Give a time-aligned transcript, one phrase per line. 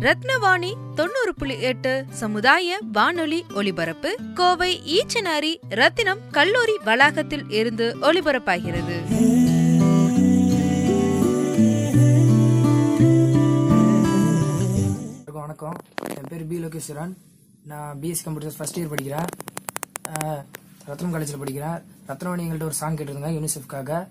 [0.00, 8.96] ரத்னவாணி தொண்ணூறு புள்ளி எட்டு சமுதாய வானொலி ஒலிபரப்பு கோவை ஈச்சனாரி ரத்தினம் கல்லூரி வளாகத்தில் இருந்து ஒலிபரப்பாகிறது.
[15.24, 15.76] வணக்கம்.
[16.08, 16.64] என் பேர் பி.
[16.64, 17.16] லோகேஸ்வரன்.
[17.62, 19.26] நான் பிஎஸ்சி கம்ப்யூட்டர் ஃபர்ஸ்ட் இயர் படிக்கிறேன்.
[20.86, 21.82] ரத்னம் காலேஜில் படிக்கிறேன்.
[22.08, 24.06] ரத்னவாணி எங்கள்கிட்ட ஒரு சாங் கேட்டிருந்தாங்க யூனிசெஃப்காக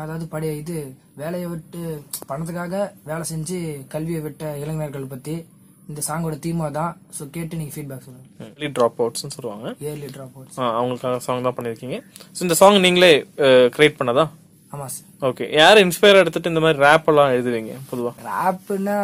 [0.00, 0.76] அதாவது படி இது
[1.22, 1.80] வேலையை விட்டு
[2.28, 2.76] பணத்துக்காக
[3.08, 3.58] வேலை செஞ்சு
[3.94, 5.34] கல்வியை விட்ட இளைஞர்கள் பற்றி
[5.90, 6.92] இந்த சாங்கோட தீமா தான்.
[7.16, 9.66] ஸோ கேட்டு நீங்கள் ஃபீட்பேக் சொல்லுங்கள் ஏர்லி ட்ராப் அவுட்ஸ்னு சொல்லுவாங்க.
[9.84, 11.98] இயர்லி ட்ராப் அவுட்ஸ் அவங்களுக்காக சாங் தான் பண்ணியிருக்கீங்க.
[12.36, 13.12] ஸோ இந்த சாங் நீங்களே
[13.76, 14.24] கிரியேட் பண்ணதா?
[14.74, 18.12] ஆமாம் சார் ஓகே யார் இன்ஸ்பயர் எடுத்துட்டு இந்த மாதிரி ரேப் எல்லாம் எழுதுவீங்க பொதுவா?
[18.28, 18.96] ரேப்புன்னா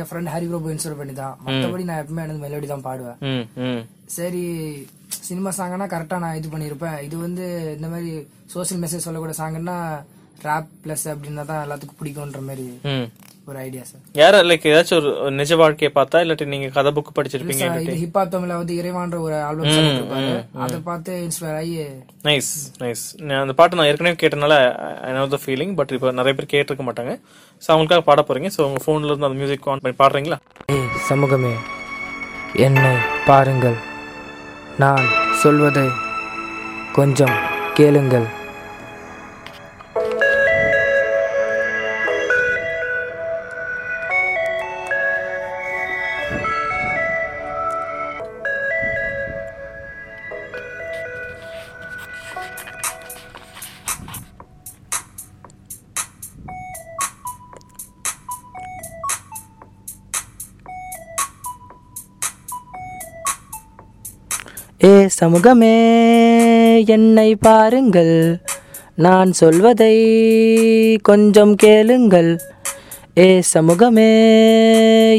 [0.00, 1.34] என் ஃப்ரெண்ட் ஹரி பிரபு இன்ஸ்பயர் பண்ணி தான்.
[1.46, 3.80] மற்றபடி நான் எப்பவுமே எனக்கு மெலோடி தான் பாடுவேன்.
[4.18, 4.44] சரி
[5.28, 6.98] சினிமா சாங்னா கரெக்டாக நான் இது பண்ணியிருப்பேன்.
[7.06, 7.46] இது வந்து
[7.78, 8.12] இந்த மாதிரி
[8.54, 9.78] சோஷியல் மெசேஜ் சொல்லக்கூடிய சாங்னா
[10.44, 13.06] ரேப் ப்ளஸ் அப்படின்னா தான் எல்லாத்துக்கும் பிடிக்கும்ன்ற மாதிரி ம்.
[13.48, 17.66] ஒரு ஐடியா சார் யார லைக் ஏதாச்சும் ஒரு நிஜ வாழ்க்கையை பார்த்தா இல்லாட்டி நீங்க கதை புக் படிச்சிருப்பீங்க
[17.78, 20.30] இது ஹிப்ஹாப் தமிழ்ல வந்து இறைவான்ற ஒரு ஆல்பம்
[20.64, 21.74] அதை பார்த்து இன்ஸ்பயர் ஆகி
[22.24, 22.50] நைஸ்
[22.82, 24.56] நைஸ் நான் அந்த பாட்டு நான் ஏற்கனவே கேட்டனால
[25.02, 27.14] I know the feeling but இப்போ நிறைய பேர் கேட்டிருக்க மாட்டாங்க.
[27.62, 28.50] ஸோ அவங்களுக்காக பாட போறீங்க.
[28.56, 30.38] ஸோ உங்க ஃபோன்ல இருந்து அந்த மியூசிக் ஆன் பண்ணி பாடுறீங்களா?
[31.08, 31.52] சமூகமே
[32.60, 32.92] என்னை
[33.26, 33.78] பாருங்கள்.
[34.78, 35.06] நான்
[35.42, 35.86] சொல்வதை
[36.92, 37.36] கொஞ்சம்
[37.74, 38.26] கேளுங்கள்.
[65.16, 68.40] சமூகமே என்னை பாருங்கள்.
[68.94, 69.94] நான் சொல்வதை
[70.96, 72.38] கொஞ்சம் கேளுங்கள்.
[73.18, 74.10] ஏ சமூகமே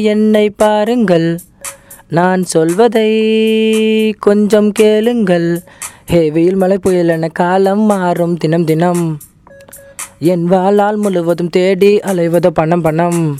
[0.02, 1.38] என்னை பாருங்கள்.
[2.08, 3.10] நான் சொல்வதை
[4.18, 5.60] கொஞ்சம் கேளுங்கள்.
[6.06, 9.18] ஹே வெயில் மழை புயல் என காலம் மாறும் தினம் தினம்.
[10.18, 13.38] என் வாழால் முழுவதும் தேடி அலைவது பணம் பணம்.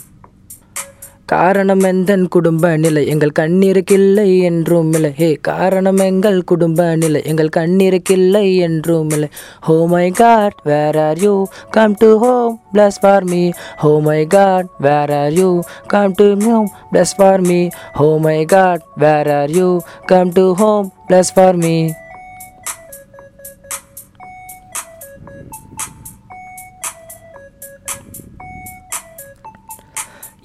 [1.29, 8.57] காரணம் எந்தன் குடும்ப நிலை எங்கள் கண்ணிருக்கில்லை என்றும் இல்லை ஹே காரணம் எங்கள் குடும்ப நிலை எங்கள் கண்ணிருக்கில்லை
[8.59, 9.29] என்றும் இல்லை
[9.61, 11.47] ஹோ my God where are you?
[11.71, 13.51] Come to home please for me.
[13.77, 15.61] Oh my God where are you?
[15.87, 17.69] Come to home please for me.
[17.93, 19.81] Oh my God where are you?
[20.07, 21.77] Come to home please for me.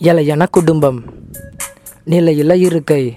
[0.03, 1.03] இலையன குடும்பம்.
[2.06, 3.14] நிலையில இருக்கை.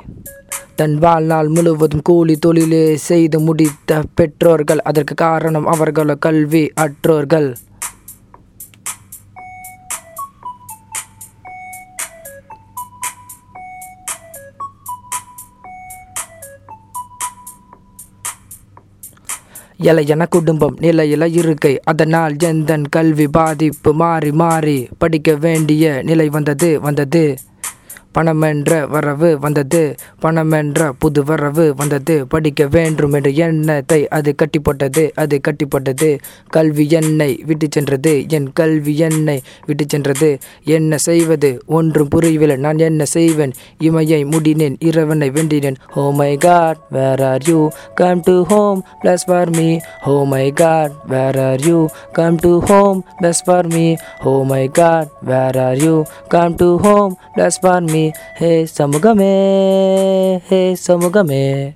[0.74, 7.56] தன் வாழ்நாள் முழுவதும் கூலி தொழிலே செய்து முடித்த பெற்றோர்கள் அதற்கு காரணம் அவர்கள கல்வி அற்றோர்கள்.
[19.78, 21.80] இலையன குடும்பம் நிலையில இருக்கை.
[21.80, 27.36] அதனால் ஜெந்தன் கல்வி பாதிப்பு மாறி மாறி படிக்க வேண்டிய நிலை வந்தது வந்தது.
[28.16, 29.82] பணம் என்ற வரவு வந்தது.
[30.24, 32.16] பணம் என்ற புது வரவு வந்தது.
[32.34, 36.10] படிக்க வேண்டும் என்ற எண்ணத்தை அது கட்டி போட்டது அது கட்டி போட்டது
[36.56, 38.14] கல்வி என்னை விட்டு சென்றது.
[38.36, 40.30] என் கல்வி என்னை விட்டு சென்றது.
[40.76, 41.50] என்ன செய்வது?
[41.78, 42.56] ஒன்றும் புரியவில்லை.
[42.66, 43.54] நான் என்ன செய்வேன்?
[43.88, 44.76] இமையை முடினேன்.
[44.88, 45.78] இறைவனை வேண்டினேன்.
[45.94, 47.60] ஹோ my God where are you
[48.00, 49.68] come to home please for me
[50.06, 51.78] oh my God where are you
[52.18, 53.86] come to home please for me
[54.24, 55.94] oh my God where are you
[56.34, 58.04] come to home please for me
[58.34, 59.34] ஹே சமூகமே
[60.48, 61.72] ஹே சமூகமே.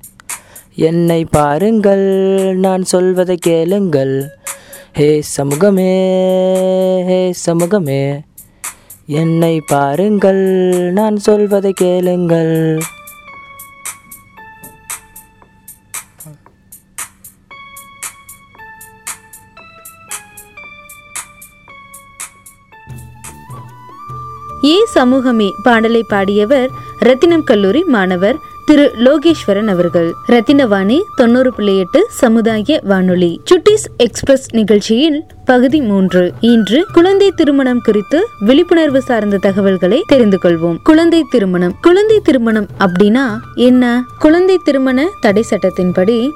[0.75, 2.07] என்னை பாருங்கள்
[2.57, 4.27] நான் சொல்வதை கேளுங்கள்.
[4.93, 5.93] ஹே சமூகமே
[7.07, 8.21] ஹே சமூகமே.
[9.07, 10.45] என்னை பாருங்கள்
[10.93, 12.81] நான் சொல்வதை கேளுங்கள்.
[24.87, 26.69] சமூகமே பாடலை பாடியவர்
[26.99, 28.37] ரத்தினம் கல்லூரி மாணவர்
[28.67, 30.13] திரு லோகேஸ்வரன் அவர்கள்.
[30.29, 33.41] ரத்தினவாணி தொண்ணூறு புள்ளி எட்டு சமுதாய வானொலி.
[33.45, 36.33] சுட்டிஸ் எக்ஸ்பிரஸ் நிகழ்ச்சியில் பகுதி மூன்று.
[36.41, 40.77] இன்று குழந்தை திருமணம் குறித்து விழிப்புணர்வு சார்ந்த தகவல்களை தெரிந்து கொள்வோம்.
[40.83, 41.75] குழந்தை திருமணம்.
[41.81, 43.25] குழந்தை திருமணம் அப்படின்னா
[43.55, 44.03] என்ன?
[44.19, 46.29] குழந்தை திருமண தடை சட்டத்தின்படி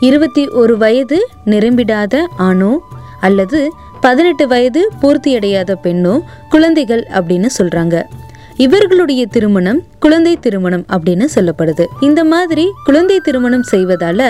[0.00, 2.82] இருபத்தி ஒரு வயது நிரம்பிடாத ஆணோ
[3.20, 3.72] அல்லது
[4.04, 6.14] பதினெட்டு வயது பூர்த்தியடையாத பெண்ணோ
[6.50, 7.96] குழந்தைகள் அப்படின்னு சொல்றாங்க.
[8.56, 11.84] இவர்களுடைய திருமணம் குழந்தை திருமணம் அப்படின்னு சொல்லப்படுது.
[12.00, 14.20] இந்த மாதிரி குழந்தை திருமணம் செய்வதால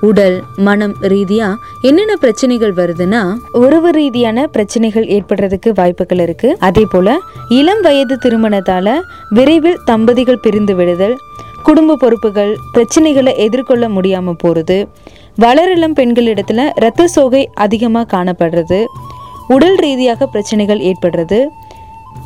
[0.00, 1.48] உடல் மனம் ரீதியா
[1.82, 6.56] என்னென்ன பிரச்சனைகள் வருதுன்னா உறவு ரீதியான பிரச்சனைகள் ஏற்படுறதுக்கு வாய்ப்புகள் இருக்கு.
[6.58, 7.18] அதே போல
[7.48, 8.96] இளம் வயது திருமணத்தால
[9.30, 11.16] விரைவில் தம்பதிகள் பிரிந்து விடுதல்
[11.62, 14.78] குடும்ப பொறுப்புகள் பிரச்சனைகளை எதிர்கொள்ள முடியாம போறது
[15.40, 18.78] வளரிளம் பெண்களிடத்துல இரத்த சோகை அதிகமாக காணப்படுறது.
[19.48, 21.46] உடல் ரீதியாக பிரச்சனைகள் ஏற்படுறது.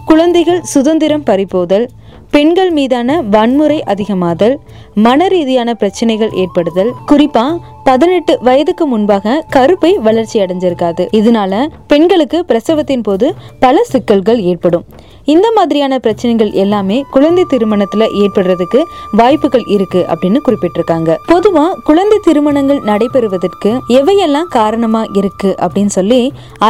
[0.05, 1.89] குழந்தைகள் சுதந்திரம் பறிபோதல்
[2.31, 4.57] பெண்கள் மீதான வன்முறை அதிகமாதல்
[4.95, 6.93] மன ரீதியான பிரச்சனைகள் ஏற்படுதல்.
[7.09, 11.09] குறிப்பா பதினெட்டு வயதுக்கு முன்பாக கருப்பை வளர்ச்சி அடைஞ்சிருக்காது.
[11.13, 14.85] இதனால பெண்களுக்கு பிரசவத்தின் போது பல சிக்கல்கள் ஏற்படும்.
[15.33, 18.81] இந்த மாதிரியான பிரச்சனைகள் எல்லாமே குழந்தை திருமணத்துல ஏற்படுறதுக்கு
[19.19, 21.11] வாய்ப்புகள் இருக்கு அப்படின்னு குறிப்பிட்டிருக்காங்க.
[21.33, 26.21] பொதுவா குழந்தை திருமணங்கள் நடைபெறுவதற்கு எவையெல்லாம் காரணமா இருக்கு அப்படின்னு சொல்லி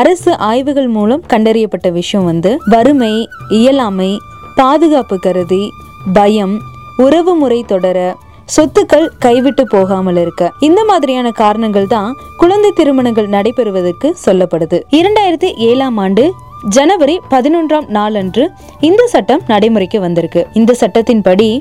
[0.01, 3.15] அரசு ஆய்வுகள் மூலம் கண்டறியப்பட்ட விஷயம் வந்து வறுமை
[3.61, 4.11] இயலாமை
[4.61, 5.63] பாதுகாப்பு கருதி
[6.19, 6.56] பயம்
[7.05, 7.99] உறவு முறை தொடர
[8.56, 10.45] சொத்துக்கள் கைவிட்டு போகாமல் இருக்க.
[10.69, 14.79] இந்த மாதிரியான காரணங்கள் தான் குழந்தை திருமணங்கள் நடைபெறுவதற்கு சொல்லப்படுது.
[15.01, 16.25] இரண்டாயிரத்தி ஏழாம் ஆண்டு
[16.69, 20.47] ஜனவரி பதினொன்றாம் நாளன்று இந்த சட்டம் நடைமுறைக்கு வந்திருக்கு.
[20.53, 21.61] இந்த சட்டத்தின்படி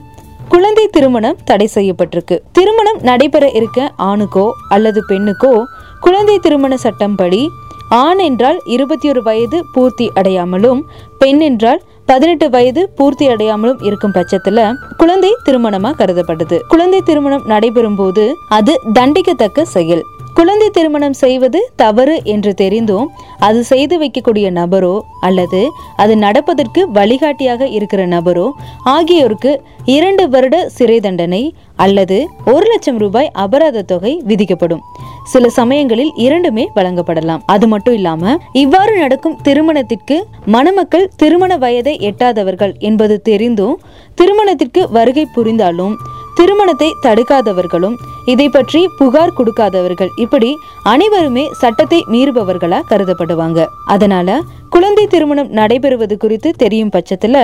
[0.50, 2.40] குழந்தை திருமணம் தடை செய்யப்பட்டிருக்கு.
[2.52, 5.64] திருமணம் நடைபெற இருக்க ஆணுக்கோ அல்லது பெண்ணுக்கோ
[6.00, 7.50] குழந்தை திருமண சட்டம் படி
[7.90, 10.82] ஆண் என்றால் இருபத்தி ஒரு வயது பூர்த்தி அடையாமலும்
[11.18, 18.36] பெண் என்றால் பதினெட்டு வயது பூர்த்தி அடையாமலும் இருக்கும் பட்சத்துல குழந்தை திருமணமா கருதப்படுது குழந்தை திருமணம் நடைபெறும் போது
[18.50, 20.04] அது தண்டிக்கத்தக்க செயல்.
[20.36, 23.08] குழந்தை திருமணம் செய்வது தவறு என்று தெரிந்தும்
[23.40, 25.62] அது செய்து வைக்கக்கூடிய நபரோ அல்லது
[25.96, 28.48] அது நடப்பதற்கு வழிகாட்டியாக இருக்கிற நபரோ
[28.96, 29.52] ஆகியோருக்கு
[29.96, 31.44] இரண்டு வருட சிறை தண்டனை
[31.76, 32.18] அல்லது
[32.54, 34.82] ஒரு லட்சம் ரூபாய் அபராத தொகை விதிக்கப்படும்.
[35.24, 37.42] சில சமயங்களில் இரண்டுமே வழங்கப்படலாம்.
[37.46, 43.76] அது மட்டும் இல்லாம இவ்வாறு நடக்கும் திருமணத்திற்கு மணமக்கள் திருமண வயதை எட்டாதவர்கள் என்பது தெரிந்தும்
[44.16, 45.96] திருமணத்திற்கு வருகை புரிந்தாலும்
[46.40, 47.96] திருமணத்தை தடுக்காதவர்களும்
[48.32, 50.50] இதை பற்றி புகார் கொடுக்காதவர்கள் இப்படி
[50.84, 53.60] அனைவருமே சட்டத்தை மீறுபவர்களா கருதப்படுவாங்க.
[53.86, 54.38] அதனால
[54.70, 57.38] குழந்தை திருமணம் நடைபெறுவது குறித்து தெரியும் பட்சத்துல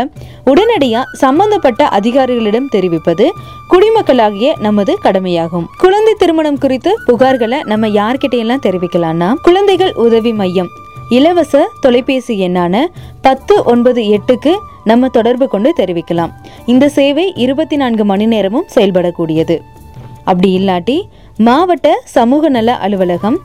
[0.52, 3.26] உடனடியா சம்பந்தப்பட்ட அதிகாரிகளிடம் தெரிவிப்பது
[3.72, 5.68] குடிமக்களாகிய நமது கடமையாகும்.
[5.84, 10.72] குழந்தை திருமணம் குறித்து புகார்களை நம்ம யார்கிட்ட எல்லாம் தெரிவிக்கலாம்னா குழந்தைகள் உதவி மையம்
[11.18, 12.76] இலவச தொலைபேசி எண்ணான
[13.22, 14.54] பத்து ஒன்பது எட்டுக்கு
[14.90, 16.32] நம்ம தொடர்பு கொண்டு தெரிவிக்கலாம்.
[16.74, 19.58] இந்த சேவை இருபத்தி நான்கு மணி நேரமும் செயல்படக்கூடியது.
[20.30, 20.98] அப்படி இல்லாட்டி
[21.48, 23.38] மாவட்ட சமூக நல அலுவலகம்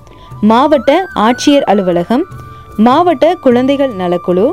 [0.51, 0.91] மாவட்ட
[1.27, 2.25] ஆட்சியர் அலுவலகம்
[2.87, 4.47] மாவட்ட குழந்தைகள் நலக்குழு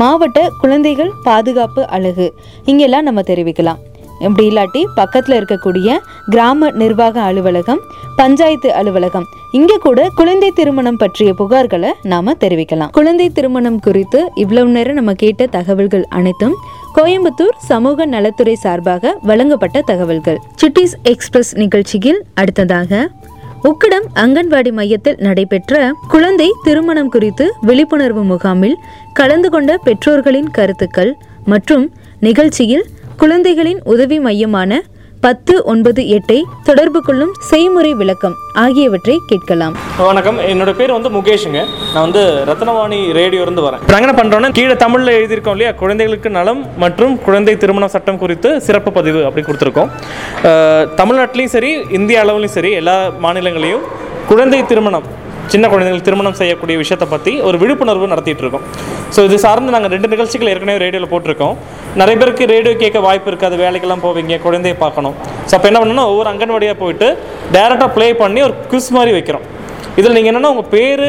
[0.00, 2.26] மாவட்ட குழந்தைகள் பாதுகாப்பு அலகு
[2.64, 3.80] இங்கெல்லாம் நம்ம தெரிவிக்கலாம்.
[4.26, 5.98] இப்படி இல்லாட்டி பக்கத்தில் இருக்கக்கூடிய
[6.34, 7.80] கிராம நிர்வாக அலுவலகம்
[8.16, 9.26] பஞ்சாயத்து அலுவலகம்.
[9.58, 12.90] இங்கே கூட குழந்தை திருமணம் பற்றிய புகார்களை நாம தெரிவிக்கலாம்.
[12.90, 16.54] குழந்தை திருமணம் குறித்து இவ்வளவு நேரம் நம்ம கேட்ட தகவல்கள் அனைத்தும்
[16.96, 20.38] கோயம்புத்தூர் சமூக நலத்துறை சார்பாக வழங்கப்பட்ட தகவல்கள்.
[20.60, 23.08] சிட்டிஸ் எக்ஸ்பிரஸ் நிகழ்ச்சியில் அடுத்ததாக
[23.70, 25.74] உக்கடம் அங்கன்வாடி மையத்தில் நடைபெற்ற
[26.08, 28.76] குழந்தை திருமணம் குறித்து விழிப்புணர்வு முகாமில்
[29.12, 31.12] கலந்து கொண்ட பெற்றோர்களின் கருத்துக்கள்
[31.44, 31.84] மற்றும்
[32.20, 32.84] நிகழ்ச்சியில்
[33.22, 34.78] குழந்தைகளின் உதவி மையமான
[35.24, 36.38] பத்து ஒன்பது எட்டை
[36.68, 39.74] தொடர்பு கொள்ளும் செய்முறை விளக்கம் ஆகியவற்றை கேட்கலாம்.
[40.08, 40.38] வணக்கம்.
[40.52, 41.60] என்னோட பேர் வந்து முகேஷுங்க.
[41.92, 43.82] நான் வந்து ரத்னவாணி ரேடியோ இருந்து வரேன்.
[43.84, 45.72] இப்போ என்ன பண்ணுறோன்னா கீழே தமிழில் எழுதியிருக்கோம் இல்லையா?
[45.82, 49.92] குழந்தைகளுக்கு நலம் மற்றும் குழந்தை திருமண சட்டம் குறித்து சிறப்பு பதிவு அப்படி கொடுத்துருக்கோம்.
[51.00, 53.84] தமிழ்நாட்டிலையும் சரி இந்திய அளவுலையும் சரி எல்லா மாநிலங்களையும்
[54.32, 55.06] குழந்தை திருமணம்
[55.52, 58.64] சின்ன குழந்தைகள் திருமணம் செய்யக்கூடிய விஷயத்தை பற்றி ஒரு விழிப்புணர்வு நடத்திட்டு இருக்கோம்
[59.14, 61.56] ஸோ இது சார்ந்து நாங்கள் ரெண்டு நிகழ்ச்சிகள் ஏற்கனவே ரேடியோவில் போட்டிருக்கோம்.
[62.00, 65.16] நிறைய பேருக்கு ரேடியோ கேட்க வாய்ப்பு இருக்காது வேலைக்கெல்லாம் போவீங்க குழந்தைய பார்க்கணும்.
[65.48, 67.08] ஸோ அப்போ என்ன பண்ணணும்னா ஒவ்வொரு அங்கன்வாடியாக போயிட்டு
[67.56, 69.44] டேரெக்டாக ப்ளே பண்ணி ஒரு குவிஸ் மாதிரி வைக்கிறோம்.
[70.00, 71.04] இதில் நீங்கள் என்னென்னா உங்கள் பேர்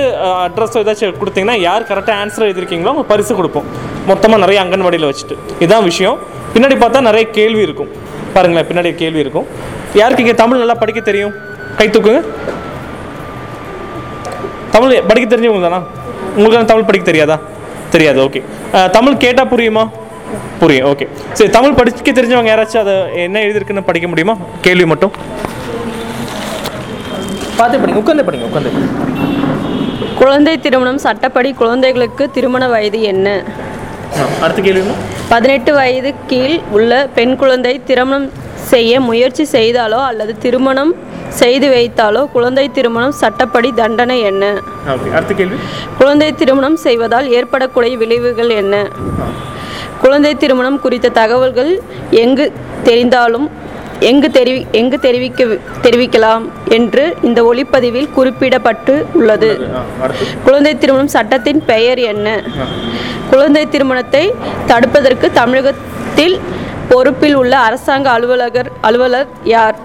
[0.46, 3.68] அட்ரஸ் ஏதாச்சும் கொடுத்தீங்கன்னா யார் கரெக்டாக ஆன்சர் எழுதிருக்கீங்களோ அவங்க பரிசு கொடுப்போம்.
[4.10, 5.38] மொத்தமாக நிறைய அங்கன்வாடியில் வச்சுட்டு.
[5.62, 6.18] இதுதான் விஷயம்.
[6.56, 7.92] பின்னாடி பார்த்தா நிறைய கேள்வி இருக்கும்.
[8.36, 9.48] பாருங்களேன் பின்னாடி கேள்வி இருக்கும்.
[10.02, 11.34] யாருக்கு இங்கே தமிழ் நல்லா படிக்க தெரியும்?
[11.80, 12.22] கை தூக்குங்க.
[14.74, 15.80] தமிழ் படிக்க தெரிஞ்சவங்க தானா?
[16.38, 17.38] உங்களுக்கு தமிழ் படிக்க தெரியாதா?
[17.96, 18.40] தெரியாது ஓகே
[18.98, 19.84] தமிழ் கேட்டால் புரியுமா?
[20.62, 21.06] புரியும் ஓகே
[21.38, 22.94] சரி தமிழ் படிக்க தெரிஞ்சவங்க யாராச்சும் அதை
[23.26, 24.36] என்ன எழுதிருக்குன்னு படிக்க முடியுமா?
[24.66, 25.14] கேள்வி மட்டும்.
[27.60, 28.72] பார்த்து படிங்க உட்காந்து படிங்க உட்காந்து
[30.22, 33.28] குழந்தை திருமணம் சட்டப்படி குழந்தைகளுக்கு திருமண வயது என்ன?
[34.44, 34.96] அடுத்த கேள்வி?
[35.34, 38.28] பதினெட்டு வயது கீழ் உள்ள பெண் குழந்தை திருமணம்
[38.72, 40.92] செய்ய முயற்சி செய்தாலோ அல்லது திருமணம்
[41.40, 44.44] செய்து வைத்தாலோ குழந்தை திருமணம் சட்டப்படி தண்டனை என்ன?
[45.16, 45.58] அடுத்த கேள்வி.
[46.00, 48.76] குழந்தை திருமணம் செய்வதால் ஏற்படக்கூடிய விளைவுகள் என்ன?
[50.04, 51.72] குழந்தை திருமணம் குறித்த தகவல்கள்
[52.24, 52.46] எங்கு
[52.88, 53.48] தெரிந்தாலும்
[54.10, 55.44] எங்கு தெரிவி எங்கு தெரிவிக்க
[55.84, 56.46] தெரிவிக்கலாம்
[56.78, 59.52] என்று இந்த ஒளிப்பதிவில் குறிப்பிடப்பட்டு உள்ளது.
[60.46, 62.28] குழந்தை திருமணம் சட்டத்தின் பெயர் என்ன?
[63.32, 64.24] குழந்தை திருமணத்தை
[64.72, 66.36] தடுப்பதற்கு தமிழகத்தில்
[66.92, 69.78] பொறுப்பில் உள்ள அரசாங்க அலுவலகர் அலுவலர் யார்?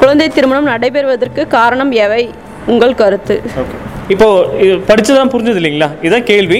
[0.00, 2.22] குழந்தை திருமணம் நடைபெறுவதற்கு காரணம் எவை?
[2.72, 3.36] உங்கள் கருத்து.
[4.14, 5.88] இப்போது இப்போ இது புரிஞ்சது இல்லைங்களா?
[6.06, 6.58] இதான் கேள்வி.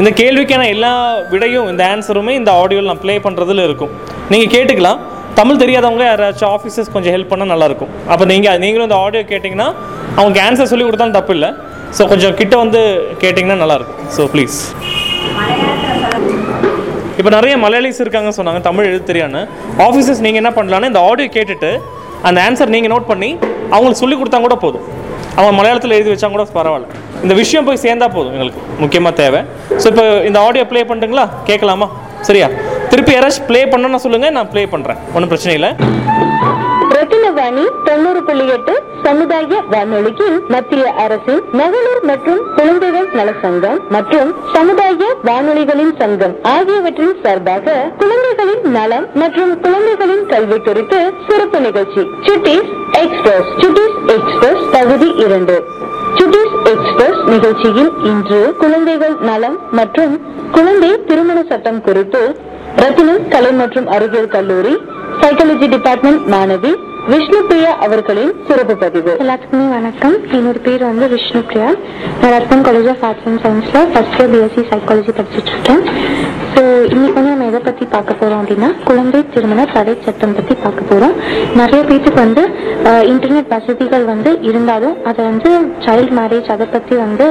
[0.00, 0.90] இந்த கேள்விக்கான எல்லா
[1.30, 3.92] விடையும் இந்த ஆன்சருமே இந்த ஆடியோவில் நான் ப்ளே பண்ணுறதுல இருக்கும்.
[4.32, 5.00] நீங்கள் கேட்டுக்கலாம்.
[5.38, 7.90] தமிழ் தெரியாதவங்க யாராச்சும் ஆஃபீஸர்ஸ் கொஞ்சம் ஹெல்ப் பண்ணால் நல்லாயிருக்கும்.
[8.12, 9.68] அப்போ நீங்கள் நீங்களும் இந்த ஆடியோ கேட்டிங்கன்னா
[10.20, 11.50] அவங்க ஆன்சர் சொல்லி கொடுத்தாலும் தப்பு இல்லை
[11.96, 12.80] ஸோ கொஞ்சம் கிட்ட வந்து
[13.22, 14.00] கேட்டிங்கன்னா நல்லாயிருக்கும்.
[14.16, 14.56] ஸோ ப்ளீஸ்
[17.18, 18.60] இப்போ நிறைய மலையாளிஸ் இருக்காங்க சொன்னாங்க.
[18.66, 19.40] தமிழ் எழுத தெரியான்னு
[19.86, 21.70] ஆஃபீஸர்ஸ் நீங்கள் என்ன பண்ணலான்னா இந்த ஆடியோ கேட்டுட்டு
[22.26, 23.30] அந்த ஆன்சர் நீங்கள் நோட் பண்ணி
[23.74, 24.86] அவங்களுக்கு சொல்லி கொடுத்தா கூட போதும்.
[25.38, 26.88] அவங்க மலையாளத்தில் எழுதி வச்சா கூட பரவாயில்ல.
[27.24, 28.62] இந்த விஷயம் போய் சேர்ந்தா போதும் எங்களுக்கு.
[28.82, 29.40] முக்கியமாக தேவை.
[29.82, 31.88] ஸோ இப்போ இந்த ஆடியோ ப்ளே பண்ணுறீங்களா கேட்கலாமா?
[32.28, 32.48] சரியா?
[32.92, 35.70] திருப்பி யாராச்சும் ப்ளே பண்ணணும்னு சொல்லுங்கள் நான் ப்ளே பண்ணுறேன் ஒன்றும் பிரச்சனை இல்லை.
[37.48, 38.72] ரத்தினவாணி தொண்ணூறு புள்ளி எட்டு
[39.04, 47.76] சமுதாய வானொலிக்கு மத்திய அரசின் மகளிர் மற்றும் குழந்தைகள் நல சங்கம் மற்றும் சமுதாய வானொலிகளின் சங்கம் ஆகியவற்றின் சார்பாக
[48.00, 52.04] குழந்தைகளின் நலம் மற்றும் குழந்தைகளின் கல்வி குறித்து சிறப்பு நிகழ்ச்சி.
[52.26, 52.70] சுட்டிஸ்
[53.02, 55.56] எக்ஸ்பிரஸ் சுட்டிஸ் எக்ஸ்பிரஸ் பகுதி இரண்டு.
[56.18, 60.14] சுட்டிஸ் எக்ஸ்பிரஸ் நிகழ்ச்சியில் இன்று குழந்தைகள் நலம் மற்றும்
[60.56, 62.22] குழந்தை திருமண சட்டம் குறித்து
[62.82, 64.76] ரத்தினம் கலை மற்றும் அறிவியல் கல்லூரி
[65.22, 66.72] சைக்காலஜி டிபார்ட்மெண்ட் மாணவி
[67.10, 69.12] விஷ்ணு பிரியா அவர்களின் சிறப்பு பதிவு.
[69.22, 70.16] எல்லாத்துக்குமே வணக்கம்.
[70.36, 71.68] என்னோட பேர் வந்து விஷ்ணு பிரியா
[72.20, 75.82] நான் Ratnam College of Arts and சயின்ஸில் ஃபர்ஸ்ட் இயர் பிஎஸ்சி சைக்காலஜி படிச்சுட்டு இருக்கேன்.
[76.54, 76.62] ஸோ
[76.94, 81.14] இன்னைக்கு வந்து நம்ம எதை பத்தி பார்க்க போறோம் அப்படின்னா குழந்தை திருமண தடை சட்டம் பற்றி பார்க்க போறோம்.
[81.60, 82.42] நிறைய பேருக்கு வந்து
[83.12, 85.50] இன்டர்நெட் வசதிகள் வந்து இருந்தாலும் அதை வந்து
[85.86, 87.26] சைல்ட் மேரேஜ் அதை பற்றி வந்து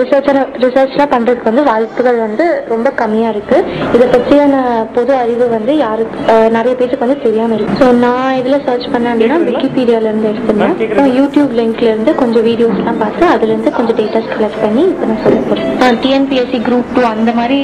[0.00, 0.30] ரிசர்ச்
[0.64, 3.58] ரிசர்ச்லாம் பண்றதுக்கு வந்து வாய்ப்புகள் வந்து ரொம்ப கம்மியாக இருக்கு.
[3.96, 4.54] இதை பற்றியான
[4.98, 6.18] பொது அறிவு வந்து யாருக்கு
[6.58, 7.78] நிறைய பேருக்கு வந்து தெரியாமல் இருக்கு.
[7.84, 13.24] ஸோ நான் இதில் சர்ச் பண்ண அப்படின்னா விக்கிபீடியாலேருந்து எடுத்திருந்தேன் அப்புறம் யூடியூப் லிங்க்ல இருந்து கொஞ்சம் வீடியோஸ்லாம் பார்த்து
[13.32, 17.58] அதுல இருந்து கொஞ்சம் டேட்டாஸ் கலெக்ட் பண்ணி இப்போ நான் சொல்ல போகிறேன் டிஎன்பிஎஸ்சி குரூப் டூ அந்த மாதிரி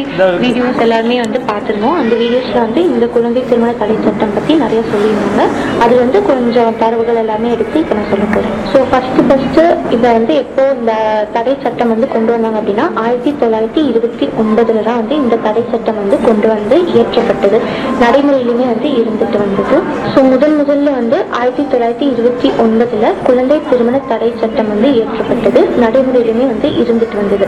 [0.45, 5.45] வீடியோஸ் எல்லாருமே வந்து பார்த்துருந்தோம் அந்த வீடியோஸ்ல வந்து இந்த குழந்தை திருமண தடை சட்டம் பற்றி நிறைய சொல்லியிருந்தாங்க.
[5.85, 9.61] அதுல இருந்து கொஞ்சம் தரவுகள் எல்லாமே எடுத்து இப்போ நான் சொல்ல போகிறேன் ஸோ ஃபர்ஸ்ட் ஃபர்ஸ்ட்
[9.97, 10.93] இதை வந்து எப்போ இந்த
[11.37, 16.01] தடை சட்டம் வந்து கொண்டு வந்தாங்க அப்படின்னா ஆயிரத்தி தொள்ளாயிரத்தி இருபத்தி ஒன்பதுல தான் வந்து இந்த தடை சட்டம்
[16.03, 17.59] வந்து கொண்டு வந்து இயற்றப்பட்டது.
[18.05, 19.77] நடைமுறையிலுமே வந்து இருந்துட்டு வந்தது.
[20.13, 25.61] ஸோ முதல் முதல்ல வந்து ஆயிரத்தி ஆயிரத்தி தொள்ளாயிரத்தி இருபத்தி ஒன்பதுல குழந்தை திருமண தடை சட்டம் வந்து இயற்றப்பட்டது.
[25.83, 27.47] நடைமுறையிலுமே வந்து இருந்துட்டு வந்தது.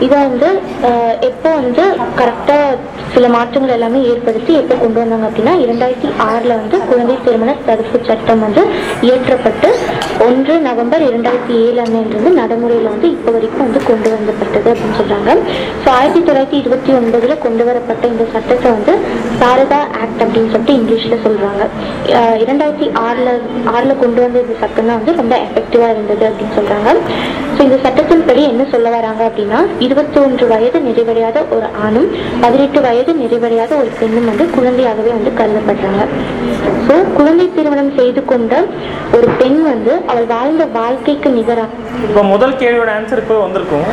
[0.00, 0.48] இதை வந்து
[0.88, 1.82] ஆஹ், எப்போ வந்து
[2.18, 2.56] கரெக்டா
[3.12, 8.42] சில மாற்றங்கள் எல்லாமே ஏற்படுத்தி எப்போ கொண்டு வந்தாங்க அப்படின்னா இரண்டாயிரத்தி ஆறுல வந்து குழந்தை திருமண தடுப்பு சட்டம்
[8.46, 8.62] வந்து
[9.06, 9.68] இயற்றப்பட்டு
[10.26, 15.30] ஒன்று நவம்பர் இரண்டாயிரத்தி ஏழு அன்னைன்றது நடைமுறையில் வந்து இப்போ வரைக்கும் வந்து கொண்டு வந்தப்பட்டது அப்படின்னு சொல்றாங்க.
[15.82, 18.94] ஸோ ஆயிரத்தி தொள்ளாயிரத்தி இருபத்தி ஒன்பதுல கொண்டு வரப்பட்ட இந்த சட்டத்தை வந்து
[19.40, 21.62] சாரதா ஆக்ட் அப்படின்னு சொல்லிட்டு இங்கிலீஷ்ல சொல்றாங்க.
[22.44, 23.30] இரண்டாயிரத்தி ஆறுல
[23.74, 26.88] ஆறுல கொண்டு வந்த இந்த சட்டம் தான் வந்து ரொம்ப எஃபெக்டிவா இருந்தது அப்படின்னு சொல்றாங்க.
[27.56, 32.08] ஸோ இந்த சட்டத்தின்படி என்ன சொல்ல வராங்க அப்படின்னா இருபத்தி ஒன்று வயது நிறைவடையாத ஒரு ஆணும்
[32.42, 36.02] பதினெட்டு வயது நிறைவடையாத ஒரு பெண்ணும் வந்து குழந்தையாகவே வந்து கருதப்படுறாங்க.
[36.88, 38.54] ஸோ குழந்தை திருமணம் செய்து கொண்ட
[39.16, 43.86] ஒரு பெண் வந்து அவள் வாழ்ந்த வாழ்க்கைக்கு நிகராக இப்போ முதல் கேள்வியோட ஆன்சர் இப்போ வந்திருக்கும்.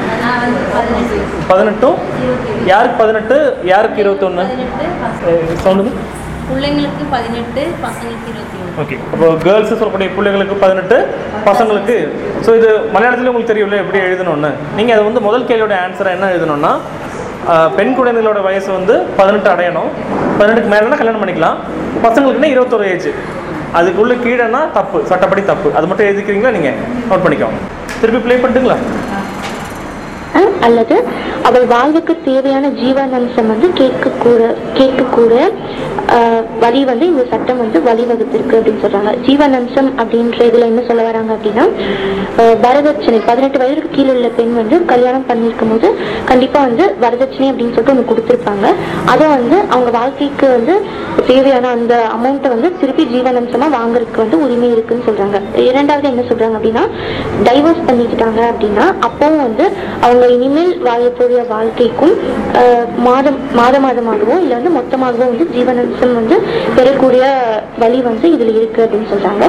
[1.52, 1.98] பதினெட்டும்
[2.72, 3.38] யாருக்கு பதினெட்டு?
[3.72, 4.46] யாருக்கு இருபத்தொன்று
[5.66, 5.94] சொல்லுங்க.
[6.50, 8.74] பிள்ளைங்களுக்கு பதினெட்டு பசங்களுக்கு இருபத்தி ஒன்று.
[8.82, 10.98] ஓகே அப்போ கேர்ள்ஸ் சொல்லக்கூடிய பிள்ளைங்களுக்கு பதினெட்டு
[11.48, 11.96] பசங்களுக்கு
[12.46, 14.52] ஸோ இது மலையாளத்தில் உங்களுக்கு தெரியும்ல எப்படி எழுதணும்னு.
[14.78, 16.74] நீங்கள் அது வந்து முதல் கேள்வியோட ஆன்சரை என்ன எழுதணும்னா
[17.78, 19.90] பெண் குழந்தைகளோட வயசு வந்து பதினெட்டு அடையணும்.
[20.40, 21.58] பதினெட்டுக்கு மேலேனா கல்யாணம் பண்ணிக்கலாம்.
[22.06, 23.10] பசங்களுக்குன்னா இருபத்தொரு ஏஜ்
[23.80, 25.70] அதுக்குள்ள கீழேனா தப்பு சட்டப்படி தப்பு.
[25.78, 26.78] அது மட்டும் எழுதிக்கிறீங்களா நீங்கள்
[27.10, 27.60] நோட் பண்ணிக்கோங்க.
[28.02, 28.80] திருப்பி ப்ளே பண்ணிட்டுங்களா?
[30.68, 30.96] அல்லது
[31.48, 34.42] அவள் வாழ்வுக்கு தேவையான ஜீவனாம்சம் வந்து கேட்கக்கூட
[34.78, 35.34] கேட்கக்கூட
[36.64, 39.12] வழி வந்து இந்த சட்டம் வந்து வழிவகுத்திருக்கு அப்படின்னு சொல்றாங்க.
[39.26, 41.66] ஜீவனம்சம் அப்படின்ற இதுல என்ன சொல்ல வராங்க அப்படின்னா
[42.64, 45.88] வரதட்சணை பதினெட்டு வயதுக்கு கீழே உள்ள பெண் வந்து கல்யாணம் பண்ணிருக்கும் போது
[46.30, 48.66] கண்டிப்பா வந்து வரதட்சணை அப்படின்னு சொல்லிட்டு ஒன்று கொடுத்துருப்பாங்க.
[49.14, 50.76] அதை வந்து அவங்க வாழ்க்கைக்கு வந்து
[51.30, 55.40] தேவையான அந்த அமௌண்ட்டை வந்து திருப்பி ஜீவனாம்சமா வாங்குறதுக்கு வந்து உரிமை இருக்குன்னு சொல்றாங்க.
[55.70, 56.86] இரண்டாவது என்ன சொல்றாங்க அப்படின்னா
[57.50, 59.66] டைவர்ஸ் பண்ணிக்கிட்டாங்க அப்படின்னா அப்பவும் வந்து
[60.06, 62.16] அவங்க இனிமேல் வாழக்கூடிய வாழ்க்கைக்கும்
[63.08, 65.46] மாதம் மாத மாதமாகவோ இல்லை வந்து மொத்தமாகவோ வந்து
[65.94, 66.36] ஜீவனாம்சம் வந்து
[66.78, 67.24] பெறக்கூடிய
[67.82, 69.44] வழி வந்து இதில் இருக்கு அப்படின்னு சொல்றாங்க.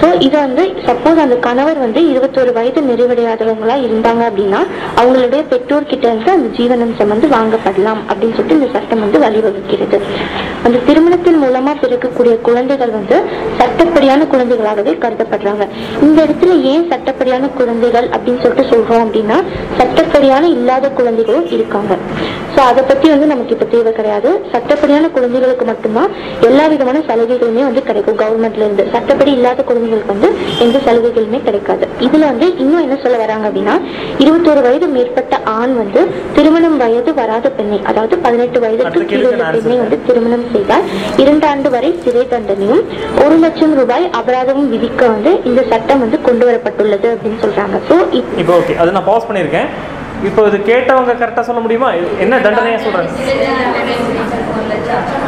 [0.00, 4.60] ஸோ இது வந்து சப்போஸ் அந்த கணவர் வந்து இருபத்தோரு வயது நிறைவடையாதவங்களா இருந்தாங்க அப்படின்னா
[5.00, 9.98] அவங்களுடைய பெற்றோர் கிட்ட இருந்து அந்த ஜீவனம்சம் வந்து வாங்கப்படலாம் அப்படின்னு சொல்லிட்டு இந்த சட்டம் வந்து வழிவகுக்கிறது.
[10.66, 13.16] அந்த திருமணத்தின் மூலமா பிறக்கக்கூடிய குழந்தைகள் வந்து
[13.60, 15.64] சட்டப்படியான குழந்தைகளாகவே கருதப்படுறாங்க.
[16.06, 19.38] இந்த இடத்துல ஏன் சட்டப்படியான குழந்தைகள் அப்படின்னு சொல்லிட்டு சொல்றோம் அப்படின்னா
[19.80, 21.92] சட்டப்படியான இல்லாத குழந்தைகளும் இருக்காங்க.
[22.54, 24.30] ஸோ அதை பத்தி வந்து நமக்கு இப்ப தேவை கிடையாது.
[24.52, 26.12] சட்டப்படியான குழந்தைகளுக்கு மட்டும் மட்டும்தான்
[26.48, 28.18] எல்லா விதமான சலுகைகளுமே வந்து கிடைக்கும்.
[28.22, 28.84] கவர்மெண்ட்ல இருந்து.
[28.94, 30.28] சட்டப்படி இல்லாத குழந்தைகளுக்கு வந்து
[30.64, 31.84] எந்த சலுகைகளுமே கிடைக்காது.
[32.06, 33.74] இதுல வந்து இன்னும் என்ன சொல்ல வராங்க அப்படின்னா
[34.24, 36.00] இருபத்தோரு வயது மேற்பட்ட ஆண் வந்து
[36.36, 40.86] திருமணம் வயது வராத பெண்ணை அதாவது பதினெட்டு வயதுக்கு கீழே பெண்ணை வந்து திருமணம் செய்தால்
[41.24, 42.82] இரண்டு ஆண்டு வரை சிறை தண்டனையும்
[43.24, 47.78] ஒரு லட்சம் ரூபாய் அபராதமும் விதிக்க வந்து இந்த சட்டம் வந்து கொண்டு வரப்பட்டுள்ளது அப்படின்னு சொல்றாங்க.
[47.90, 47.96] ஸோ
[48.42, 49.70] இப்போ ஓகே அதை நான் பாஸ் பண்ணியிருக்கேன்.
[50.28, 51.88] இப்போ இது கேட்டவங்க கரெக்டாக சொல்ல முடியுமா?
[52.24, 53.10] என்ன தண்டனையாக சொல்கிறாங்க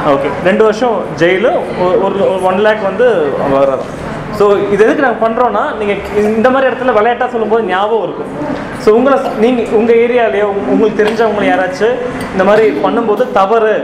[0.06, 1.50] ஓகே ரெண்டு வருஷம் ஜெயிலு
[1.80, 3.06] ஒ- ஒரு ஒன் லேக் வந்து
[3.52, 3.84] வர்றது
[4.38, 5.98] ஸோ இது எதுக்கு நாங்கள் பண்ணுறோன்னா நீங்கள்
[6.30, 8.30] இந்த மாதிரி இடத்துல விளையாட்டாக சொல்லும்போது ஞாபகம் இருக்கும்
[8.84, 11.96] ஸோ உங்களை நீங்கள் உங்கள் ஏரியாலேயோ உங்களுக்கு தெரிஞ்சவங்களை யாராச்சும்
[12.32, 13.74] இந்த மாதிரி பண்ணும்போது தவறு.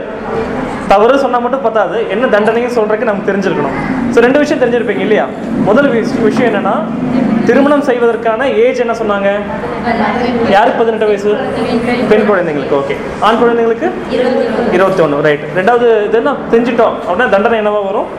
[0.91, 1.97] தவறு சொன்னால் மட்டும் பத்தாது.
[2.13, 3.75] என்ன தண்டனையும் சொல்கிறதுக்கு நமக்கு தெரிஞ்சிருக்கணும்.
[4.13, 5.25] ஸோ ரெண்டு விஷயம் தெரிஞ்சிருப்பீங்க இல்லையா?
[5.69, 5.89] முதல்
[6.27, 6.75] விஷயம் என்னன்னா
[7.47, 9.29] திருமணம் செய்வதற்கான ஏஜ் என்ன சொன்னாங்க?
[10.55, 11.33] யாருக்கு பதினெட்டு வயசு?
[12.11, 12.77] பெண் குழந்தைங்களுக்கு.
[12.81, 13.89] ஓகே ஆண் குழந்தைங்களுக்கு?
[14.77, 16.97] இருபத்தி ஒன்று ரைட் ரெண்டாவது இது என்ன தெரிஞ்சிட்டோம்.
[17.07, 18.09] அப்படின்னா தண்டனை என்னவா வரும்?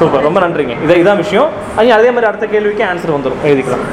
[0.00, 0.24] சூப்பர்.
[0.26, 0.74] ரொம்ப நன்றிங்க.
[0.84, 1.48] இதை இதான் விஷயம்.
[1.80, 3.84] ஐயா அதே மாதிரி அடுத்த கேள்விக்கு ஆன்சர் வந்துடும் எழுதிக்கலாம்.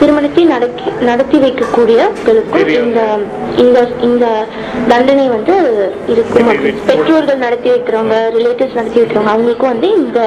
[0.00, 3.00] திருமணத்தை நடக்கி நடத்தி வைக்கக்கூடியவர்களுக்கும் இந்த
[3.62, 3.78] இந்த
[4.08, 4.26] இந்த
[4.90, 5.54] தண்டனை வந்து
[6.12, 6.48] இருக்கும்.
[6.88, 10.20] பெற்றோர்கள் நடத்தி வைக்கிறவங்க ரிலேட்டிவ்ஸ் நடத்தி வைக்கிறவங்க அவங்களுக்கும் வந்து இந்த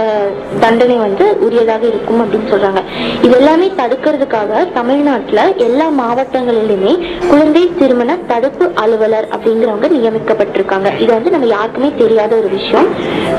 [0.64, 2.82] தண்டனை வந்து உரியதாக இருக்கும் அப்படின்னு சொல்றாங்க.
[3.26, 6.94] இது எல்லாமே தடுக்கிறதுக்காக தமிழ்நாட்டுல எல்லா மாவட்டங்களிலுமே
[7.32, 10.88] குழந்தை திருமண தடுப்பு அலுவலர் அப்படிங்கிறவங்க நியமிக்கப்பட்டிருக்காங்க.
[11.04, 12.90] இது வந்து நம்ம யாருக்குமே தெரியாத ஒரு விஷயம்.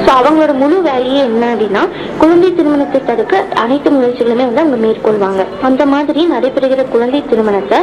[0.05, 1.83] ஸோ அவங்களோட முழு வேலையே என்ன அப்படின்னா
[2.23, 5.43] குழந்தை திருமணத்தை தடுக்க அனைத்து முயற்சிகளுமே வந்து அவங்க மேற்கொள்வாங்க.
[5.69, 7.79] அந்த மாதிரி நடைபெறுகிற குழந்தை திருமணத்தை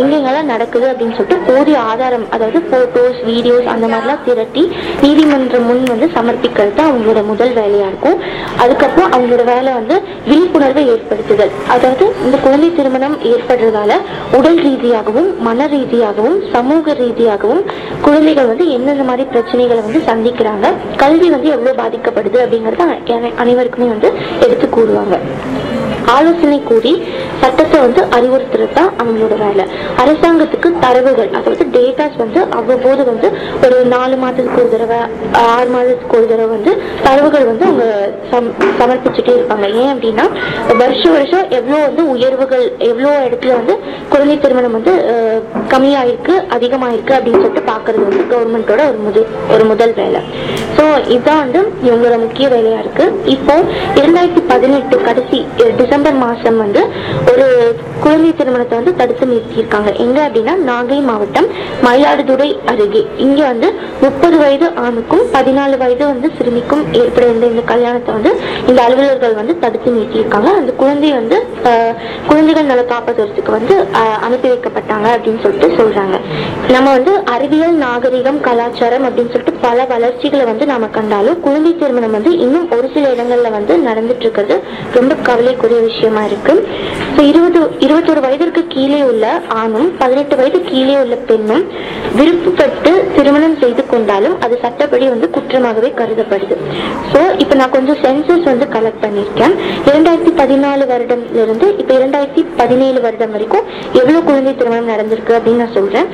[0.00, 4.64] எங்கெங்கெல்லாம் நடக்குது அப்படின்னு சொல்லிட்டு போதிய ஆதாரம் அதாவது போட்டோஸ் வீடியோஸ் அந்த மாதிரிலாம் திரட்டி
[5.04, 8.18] நீதிமன்றம் முன் வந்து சமர்ப்பிக்கிறது தான் அவங்களோட முதல் வேலையா இருக்கும்.
[8.62, 9.96] அதுக்கப்புறம் அவங்களோட வேலை வந்து
[10.30, 11.52] விழிப்புணர்வை ஏற்படுத்துதல்.
[11.74, 13.92] அதாவது இந்த குழந்தை திருமணம் ஏற்படுறதால
[14.38, 17.62] உடல் ரீதியாகவும் மன ரீதியாகவும் சமூக ரீதியாகவும்
[18.06, 20.66] குழந்தைகள் வந்து என்னென்ன மாதிரி பிரச்சனைகளை வந்து சந்திக்கிறாங்க
[21.02, 24.08] கல்வி வந்து எவ்வளவு பாதிக்கப்படுது அப்படிங்கறத அனைவருக்குமே வந்து
[24.44, 25.14] எடுத்து கூறுவாங்க.
[26.16, 26.92] ஆலோசனை கூறி
[27.42, 29.64] சட்டத்தை வந்து அறிவுறுத்துறது தான் அவங்களோட வேலை.
[30.02, 33.28] அரசாங்கத்துக்கு தரவுகள் அதாவது டேட்டாஸ் வந்து அவ்வப்போது வந்து
[33.66, 34.98] ஒரு நாலு மாதத்துக்கு ஒரு தடவை
[35.54, 36.72] ஆறு மாதத்துக்கு ஒரு தடவை வந்து
[37.06, 37.86] தரவுகள் வந்து அவங்க
[38.80, 39.66] சமர்ப்பிச்சுட்டே இருப்பாங்க.
[39.82, 40.26] ஏன் அப்படின்னா
[40.82, 43.76] வருஷம் வருஷம் எவ்வளோ வந்து உயர்வுகள் எவ்வளோ இடத்துல வந்து
[44.12, 44.94] குழந்தை திருமணம் வந்து
[45.72, 50.22] கம்மியாயிருக்கு அதிகமாயிருக்கு அப்படின்னு சொல்லிட்டு பாக்குறது வந்து கவர்மெண்டோட ஒரு முதல் ஒரு முதல் வேலை.
[50.76, 53.04] ஸோ இதுதான் வந்து இவங்களோட முக்கிய வேலையா இருக்கு.
[53.34, 53.54] இப்போ
[54.00, 55.38] இரண்டாயிரத்தி பதினெட்டு கடைசி
[55.80, 56.80] டிசம்பர் டிசம்பர் மாசம் வந்து
[57.30, 57.44] ஒரு
[58.02, 59.90] குழந்தை திருமணத்தை வந்து தடுத்து நிறுத்தியிருக்காங்க.
[60.04, 61.46] எங்க அப்படின்னா நாகை மாவட்டம்
[61.84, 63.02] மயிலாடுதுறை அருகே.
[63.24, 63.68] இங்க வந்து
[64.02, 68.32] முப்பது வயது ஆணுக்கும் பதினாலு வயது வந்து சிறுமிக்கும் ஏற்பட இருந்த இந்த கல்யாணத்தை வந்து
[68.68, 70.50] இந்த அலுவலர்கள் வந்து தடுத்து நிறுத்தியிருக்காங்க.
[70.60, 71.38] அந்த குழந்தை வந்து
[72.28, 73.20] குழந்தைகள் நல காப்பதற்கு
[73.56, 76.16] வந்து அஹ், அனுப்பி வைக்கப்பட்டாங்க அப்படின்னு சொல்லிட்டு சொல்றாங்க.
[76.72, 82.32] நம்ம வந்து அறிவியல் நாகரிகம் கலாச்சாரம் அப்படின்னு சொல்லிட்டு பல வளர்ச்சிகளை வந்து நாம கண்டாலும் குழந்தை திருமணம் வந்து
[82.44, 84.58] இன்னும் ஒரு சில இடங்கள்ல வந்து நடந்துட்டு இருக்கிறது
[84.98, 85.91] ரொம்ப கவலைக்குரிய விஷயம்.
[86.30, 86.54] இருக்கு.
[87.14, 89.26] ஸோ இருபது இருபத்தொரு வயதிற்கு கீழே உள்ள
[89.60, 91.64] ஆணும் பதினெட்டு வயது கீழே உள்ள பெண்ணும்
[92.18, 96.56] விருப்பப்பட்டு திருமணம் செய்து கொண்டாலும் அது சட்டப்படி வந்து குற்றமாகவே கருதப்படுது.
[97.12, 99.54] ஸோ இப்போ நான் கொஞ்சம் சென்சஸ் வந்து கலெக்ட் பண்ணியிருக்கேன்.
[99.90, 103.66] இரண்டாயிரத்தி பதினாலு வருடம்ல இருந்து இப்போ இரண்டாயிரத்தி பதினேழு வருடம் வரைக்கும்
[104.00, 106.08] எவ்வளவு குழந்தை திருமணம் நடந்திருக்கு அப்படின்னு நான் சொல்றேன்.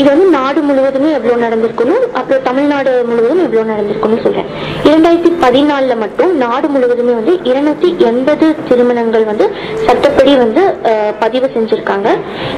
[0.00, 4.48] இது வந்து நாடு முழுவதுமே எவ்வளவு நடந்திருக்கணும் அப்புறம் தமிழ்நாடு முழுவதும் எவ்வளவு நடந்திருக்கும்னு சொல்றேன்.
[4.88, 9.50] இரண்டாயிரத்தி பதினாலுல மட்டும் நாடு முழுவதுமே வந்து இருநூத்தி எண்பது திருமணங்கள் வந்து
[9.86, 10.74] சட்டப்படி வந்து
[11.18, 12.08] பதிவு செஞ்சிருக்காங்க.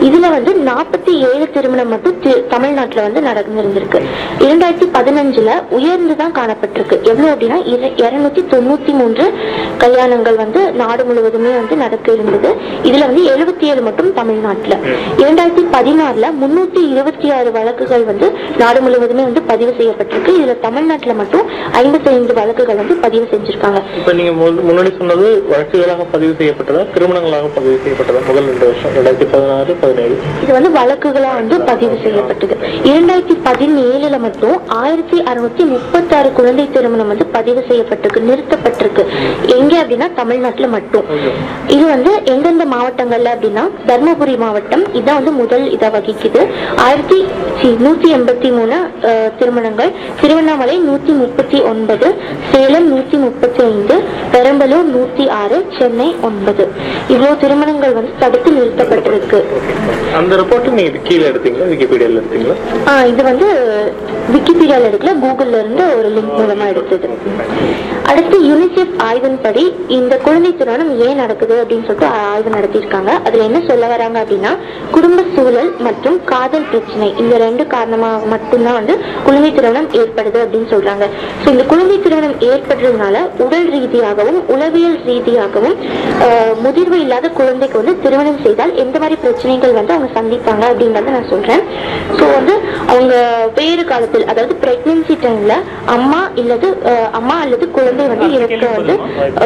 [0.01, 4.03] இதுல வந்து நாற்பத்தி ஏழு திருமணம் மட்டும் தி- தமிழ்நாட்டுல வந்து நடந்திருந்திருக்கு.
[4.38, 7.03] இரண்டாயிரத்தி பதினஞ்சுல உயர்ந்து தான் காணப்பட்டிருக்கு.
[7.03, 9.33] எவ்வளவு அப்படின்னா இருநூத்தி தொண்ணூத்தி மூன்று
[9.79, 12.55] கல்யாணங்கள் வந்து நாடு முழுவதுமே வந்து நடக்க இருந்தது.
[12.83, 14.77] இதுல வந்து எழுபத்தி ஏழு மட்டும் தமிழ்நாட்டுல.
[15.16, 20.29] இரண்டாயிரத்தி பதினாறுல முன்னூத்தி இருபத்தி ஆறு வழக்குகள் வந்து நாடு முழுவதுமே வந்து பதிவு செய்யப்பட்டிருக்கு.
[20.29, 23.83] இதுல தமிழ்நாட்டுல மட்டும் ஐம்பத்தி ஐந்து வழக்குகள் வந்து பதிவு செஞ்சிருக்காங்க.
[24.12, 24.33] நீங்க
[24.76, 28.20] முன்னாடி சொன்னது வழக்குகளாக பதிவு செய்யப்பட்டதா திருமணங்களாக பதிவு செய்யப்பட்டதா?
[28.26, 30.16] முதல் ரெண்டு வருஷம் ரெண்டாயிரத்தி பதினாறு பதினேழு.
[30.42, 32.54] இது வந்து வழக்குகளா வந்து பதிவு செய்யப்பட்டது.
[32.90, 39.04] இரண்டாயிரத்தி பதினேழுல மட்டும் ஆயிரத்தி அறுநூத்தி முப்பத்தாறு குழந்தை திருமணம் வந்து பதிவு செய்யப்பட்டிருக்கு நிறுத்தப்பட்டிருக்கு.
[39.56, 41.06] எங்க அப்படின்னா தமிழ்நாட்டுல மட்டும்.
[41.76, 46.44] இது வந்து எந்தெந்த மாவட்டங்கள்ல அப்படின்னா தர்மபுரி மாவட்டம் இதான் வந்து முதல் இதை வகிக்குது.
[46.86, 47.20] ஆயிரத்தி
[47.86, 48.76] நூத்தி எண்பத்தி மூணு
[49.40, 52.10] திருமணங்கள் திருவண்ணாமலை நூத்தி முப்பத்தி ஒன்பது
[52.52, 53.96] சேலம் நூத்தி முப்பத்தி ஐந்து
[54.32, 56.68] பெரம்பலூர் நூத்தி ஆறு சென்னை ஒன்பது.
[57.09, 59.44] இவ்வளவு திருமணங்கள் வந்து தடுத்து நிறுத்தப்பட்டிருக்கு.
[60.16, 61.66] அந்த ரிப்போர்ட் நீங்க கீழே எடுத்தீங்களா?
[61.72, 62.55] விக்கிபீடியால எடுத்தீங்களா?
[62.88, 63.46] ஆ, இது வந்து
[64.33, 67.09] விக்கிபீடியால எடுக்கல கூகுள்ல இருந்து ஒரு லிங்க் மூலமா எடுத்தது.
[68.07, 73.11] அடுத்து யூனிசெஃப் ஆய்வின்படி இந்த குழந்தை திருமணம் ஏன் நடக்குது அப்படின்னு சொல்லிட்டு ஆய்வு நடத்தியிருக்காங்க.
[73.26, 74.52] அதுல என்ன சொல்ல வராங்க அப்படின்னா
[74.90, 81.05] குடும்ப சூழல் மற்றும் காதல் பிரச்சனை இந்த ரெண்டு காரணமாக மட்டும்தான் வந்து குழந்தை திருமணம் ஏற்படுது அப்படின்னு சொல்றாங்க.
[81.44, 85.77] ஸோ இந்த குழந்தை திருமணம் ஏற்படுறதுனால உடல் ரீதியாகவும் உளவியல் ரீதியாகவும்
[86.64, 91.62] முதிர்வு இல்லாத குழந்தைக்கு வந்து திருமணம் செய்தால் எந்த மாதிரி பிரச்சனைகள் வந்து அவங்க சந்திப்பாங்க அப்படிங்கறத நான் சொல்றேன்.
[92.19, 92.55] ஸோ வந்து
[92.92, 93.14] அவங்க
[93.59, 95.55] வேறு காலத்தில் அதாவது பிரெக்னன்சி டைம்ல
[95.97, 96.69] அம்மா இல்லது
[97.19, 98.95] அம்மா அல்லது குழந்தை வந்து இறக்க வந்து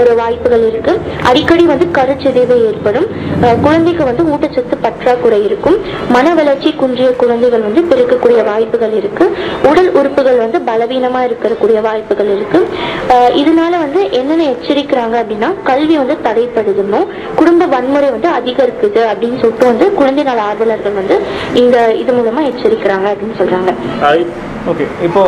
[0.00, 0.92] ஒரு வாய்ப்புகள் இருக்கு.
[1.30, 3.08] அடிக்கடி வந்து கருச்சிதைவு ஏற்படும்.
[3.66, 5.78] குழந்தைக்கு வந்து ஊட்டச்சத்து பற்றாக்குறை இருக்கும்.
[6.16, 9.26] மன வளர்ச்சி குன்றிய குழந்தைகள் வந்து பிறக்கக்கூடிய வாய்ப்புகள் இருக்கு.
[9.70, 12.60] உடல் உறுப்புகள் வந்து பலவீனமா இருக்கக்கூடிய வாய்ப்புகள் இருக்கு.
[13.42, 17.08] இதனால வந்து என்னென்ன எச்சரிக்கிறாங்க அப்படின்னா கல்வி வந்து தடைப்படுதுன்னும்
[17.40, 21.16] குடும்ப வன்முறை வந்து அதிகரிக்குது அப்படின்னு சொல்லிட்டு வந்து குழந்தை நல ஆர்வலர்கள் வந்து
[21.62, 23.72] இந்த இது மூலமா எச்சரிக்கிறாங்க அப்படின்னு சொல்றாங்க.
[24.70, 24.86] ஓகே.
[25.08, 25.22] இப்போ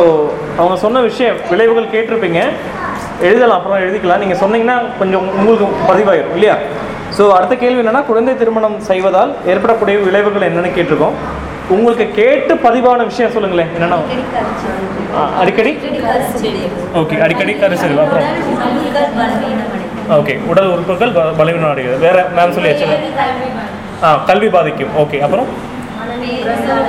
[0.59, 2.41] அவங்க சொன்ன விஷயம் விளைவுகள் கேட்டிருப்பீங்க.
[3.27, 4.23] எழுதலாம் அப்புறம் எழுதிக்கலாம்.
[4.23, 6.57] நீங்கள் சொன்னீங்கன்னா கொஞ்சம் உங்களுக்கு பதிவாயிரும் இல்லையா?
[7.17, 11.17] ஸோ அடுத்த கேள்வி என்னன்னா குழந்தை திருமணம் செய்வதால் ஏற்படக்கூடிய விளைவுகள் என்னன்னு கேட்டிருக்கோம்.
[11.69, 13.67] உங்களுக்கு கேட்டு பதிவான விஷயம் சொல்லுங்களேன்.
[13.77, 13.97] என்னன்னா?
[15.17, 15.71] ஆ, அடிக்கடி?
[16.95, 18.23] ஓகே அடிக்கடி கருசரிவு அப்புறம்?
[20.09, 22.87] ஓகே உடல் உறுப்புகள் பலவீனம் அடைகிறது வேற மேம் சொல்லியாச்சு.
[24.03, 24.89] ஆ கல்வி பாதிக்கும்.
[24.97, 25.47] ஓகே அப்புறம்?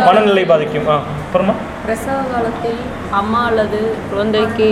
[0.05, 0.89] மனநிலை பாதிக்கும்.
[0.89, 1.53] ஆ அப்புறமா?
[1.85, 2.79] பிரசவ காலத்தில்
[3.11, 4.69] அம்மா அல்லது குழந்தைக்கு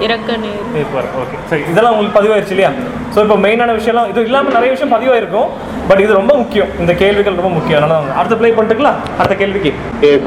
[0.00, 0.84] இறக்க நேர்.
[1.22, 1.62] ஓகே சரி.
[1.70, 2.70] இதெல்லாம் உங்களுக்கு பதிவாயிருச்சு இல்லையா?
[3.14, 5.48] ஸோ இப்போ மெயினான விஷயம்லாம் இது இல்லாமல் நிறைய விஷயம் பதிவாயிருக்கும்.
[5.88, 6.70] பட் இது ரொம்ப முக்கியம்.
[6.82, 7.78] இந்த கேள்விகள் ரொம்ப முக்கியம்.
[7.78, 8.98] அதனால தான் அடுத்த ப்ளே பண்ணிட்டுக்கலாம்.
[9.18, 9.70] அடுத்த கேள்விக்கு.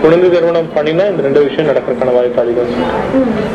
[0.01, 2.69] குழந்தை திருமணம் பண்ணினா இந்த ரெண்டு விஷயம் நடக்கிறதுக்கான வாய்ப்பு அதிகம்.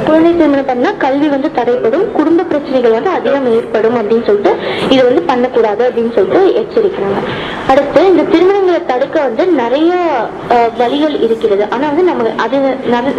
[0.06, 4.52] குழந்தை திருமணம் பண்ணா கல்வி வந்து தடைப்படும் குடும்ப பிரச்சனைகள் வந்து அதிகம் ஏற்படும் அப்படின்னு சொல்லிட்டு
[4.94, 7.20] இது வந்து பண்ணக்கூடாது அப்படின்னு சொல்லிட்டு எச்சரிக்கிறாங்க.
[7.72, 9.92] அடுத்து இந்த திருமணங்களை தடுக்க வந்து நிறைய
[10.54, 11.64] அஹ், வழிகள் இருக்கிறது.
[11.74, 12.56] ஆனா வந்து நம்ம அது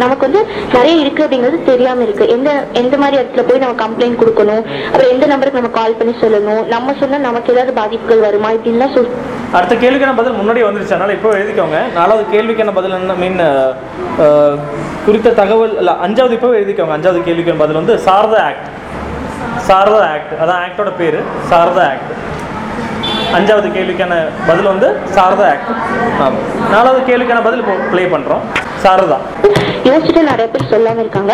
[0.02, 0.42] நமக்கு வந்து
[0.76, 2.24] நிறைய இருக்கு அப்படிங்கிறது தெரியாம இருக்கு.
[2.36, 2.50] எந்த
[2.82, 4.62] எந்த மாதிரி இடத்துல போய் நம்ம கம்ப்ளைண்ட் கொடுக்கணும்?
[4.86, 6.64] அப்புறம் எந்த நம்பருக்கு நம்ம கால் பண்ணி சொல்லணும்.
[6.74, 8.48] நம்ம சொன்னா நமக்கு ஏதாவது பாதிப்புகள் வருமா?
[8.56, 9.10] இப்படின்லாம் சொல்
[9.56, 10.38] அடுத்த கேள்விக்கான பதில்?
[10.38, 10.94] முன்னாடியே வந்துருச்சு.
[10.96, 11.78] அதனால் இப்போ எழுதிக்கோங்க.
[11.98, 12.96] நாலாவது கேள்விக்கான பதில்?
[13.00, 13.40] என்ன மீன்
[15.06, 16.94] குறித்த தகவல் இல்லை அஞ்சாவது இப்போ எழுதிக்கோங்க.
[16.96, 17.80] அஞ்சாவது கேள்விக்கான பதில்?
[17.80, 18.68] வந்து சாரதா ஆக்ட்
[19.68, 21.18] சாரதா ஆக்ட் அதான் ஆக்டோட பேர்.
[21.50, 22.10] சாரதா ஆக்ட்
[23.36, 24.14] அஞ்சாவது கேள்விக்கான
[24.48, 25.70] பதில் வந்து சாரதா ஆக்ட்
[26.74, 28.44] நாலாவது கேள்விக்கான பதில் இப்போ ப்ளே பண்ணுறோம்
[28.84, 29.16] சாரதா.
[29.88, 31.32] யோசிச்சுட்டு நிறைய பேர் சொல்லாம இருக்காங்க.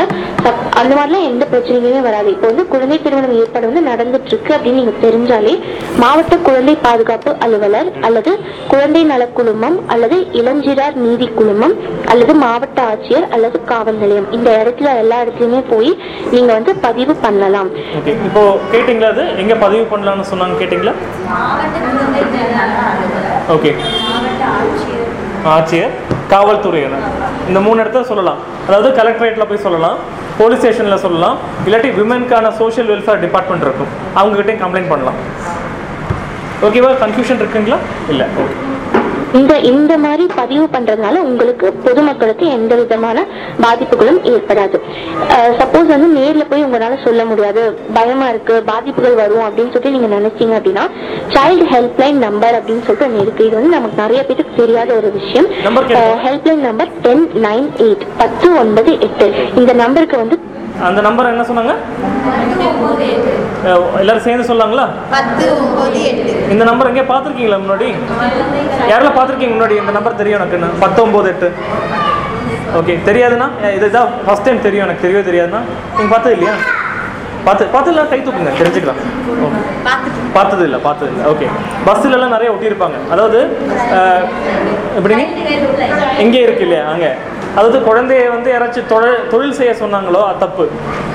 [0.81, 2.29] அந்த மாதிரிலாம் எந்த பிரச்சனையுமே வராது.
[2.35, 5.55] இப்போ வந்து குழந்தை திருமணம் ஏற்பாடு வந்து நடந்துட்டு இருக்கு அப்படின்னு நீங்க தெரிஞ்சாலே
[6.03, 8.33] மாவட்ட குழந்தை பாதுகாப்பு அலுவலர் அல்லது
[8.73, 11.75] குழந்தை நலக் குழுமம் அல்லது இளஞ்சிறார் நீதி குழுமம்
[12.13, 14.29] அல்லது மாவட்ட ஆட்சியர் அல்லது காவல் நிலையம்.
[14.39, 15.91] இந்த இடத்துல எல்லா இடத்துலயுமே போய்
[16.35, 17.71] நீங்க வந்து பதிவு பண்ணலாம்.
[18.29, 19.27] இப்போ கேட்டிங்களா அது?
[19.45, 20.95] எங்கே பதிவு பண்ணலாம்னு சொன்னாங்க கேட்டிங்களா?
[23.55, 23.71] ஓகே
[25.55, 25.93] ஆட்சியர்.
[26.33, 27.05] காவல்துறையினர்.
[27.49, 28.41] இந்த மூணு இடத்துல சொல்லலாம்.
[28.67, 29.99] அதாவது கலெக்டரேட்டில் போய் சொல்லலாம்
[30.41, 33.91] போலீஸ் ஸ்டேஷனில் சொல்லலாம் இல்லாட்டி விமென்க்கான சோஷியல் வெல்ஃபேர் டிபார்ட்மெண்ட் இருக்கும்.
[34.21, 35.19] அவங்ககிட்டயும் கம்ப்ளைண்ட் பண்ணலாம்.
[36.67, 37.79] ஓகேவா கன்ஃபியூஷன் இருக்குங்களா?
[38.13, 38.27] இல்லை.
[38.43, 38.55] ஓகே
[39.39, 43.25] இந்த இந்த மாதிரி பதிவு பண்றதுனால உங்களுக்கு பொதுமக்களுக்கு எந்த விதமான
[43.65, 44.79] பாதிப்புகளும் ஏற்படாது.
[45.61, 47.63] சப்போஸ் வந்து நேர்ல போய் உங்களால சொல்ல முடியாது.
[47.97, 50.85] பயமா இருக்கு பாதிப்புகள் வரும் அப்படின்னு சொல்லிட்டு நீங்க நினைச்சீங்க அப்படின்னா
[51.35, 53.47] சைல்டு ஹெல்ப்லைன் நம்பர் அப்படின்னு சொல்லிட்டு ஒன்று இருக்கு.
[53.49, 55.49] இது வந்து நமக்கு நிறைய பேருக்கு தெரியாத ஒரு விஷயம்.
[56.27, 59.29] Helpline number ten nine eight பத்து ஒன்பது எட்டு.
[59.63, 60.39] இந்த நம்பருக்கு வந்து
[60.89, 61.73] அந்த நம்பர் என்ன சொன்னாங்க?
[64.01, 64.85] எல்லாரும் சேர்ந்து சொல்லாங்களா?
[66.51, 67.89] இந்த நம்பர் எங்கேயா பார்த்துருக்கீங்களா முன்னாடி?
[68.91, 69.77] யாரெல்லாம் பார்த்துருக்கீங்க முன்னாடி?
[69.83, 71.49] இந்த நம்பர் தெரியும் எனக்கு பத்தொம்போது எட்டு.
[72.79, 75.05] ஓகே தெரியாதுன்னா அஹ் இதுதான் ஃபர்ஸ்ட் டைம் தெரியும் எனக்கு.
[75.07, 75.61] தெரியவே தெரியாதுன்னா
[75.93, 76.55] நீங்கள் பார்த்தது இல்லையா?
[77.45, 78.51] பார்த்து பார்த்ததுல கை தூக்குங்க.
[78.61, 79.01] தெரிஞ்சுக்கலாம்.
[79.47, 79.61] ஓகே
[80.33, 81.47] பார்த்தது இல்லை பார்த்தது இல்லை ஓகே
[81.85, 82.97] பஸ்ஸில் எல்லாம் நிறைய ஒட்டியிருப்பாங்க.
[83.11, 83.39] அதாவது
[84.99, 85.25] எப்படிங்க?
[86.25, 86.85] எங்கே இருக்கு இல்லையா?
[86.95, 87.11] அங்கே.
[87.57, 90.65] அதாவது குழந்தைய வந்து யாராச்சும் தொழில் தொழில் செய்ய சொன்னாங்களோ அது தப்பு.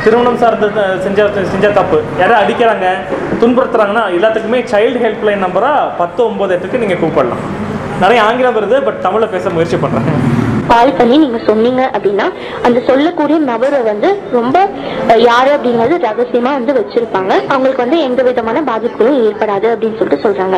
[0.04, 0.68] திருமணம் சார்ந்து
[1.06, 1.98] செஞ்ச செஞ்ச தப்பு.
[2.22, 2.88] யாராவது அடிக்கிறாங்க
[3.42, 7.44] துன்புறுத்துறாங்கன்னா எல்லாத்துக்குமே சைல்டு ஹெல்ப்லைன் நம்பராக பத்து ஒம்பது எட்டுக்கு நீங்கள் கூப்பிடலாம்.
[8.04, 10.10] நிறைய ஆங்கிலம் வருது பட் தமிழில் பேச முயற்சி பண்ணுறேன்
[10.70, 12.26] கால் பண்ணி நீங்க சொன்னீங்க அப்படின்னா
[12.68, 14.58] அந்த சொல்லக்கூடிய நபரை வந்து ரொம்ப
[15.28, 17.32] யாரு அப்படிங்கிறது ரகசியமா வந்து வச்சிருப்பாங்க.
[17.54, 20.58] அவங்களுக்கு வந்து எந்த விதமான பாதிப்புகளும் ஏற்படாது அப்படின்னு சொல்லிட்டு சொல்றாங்க.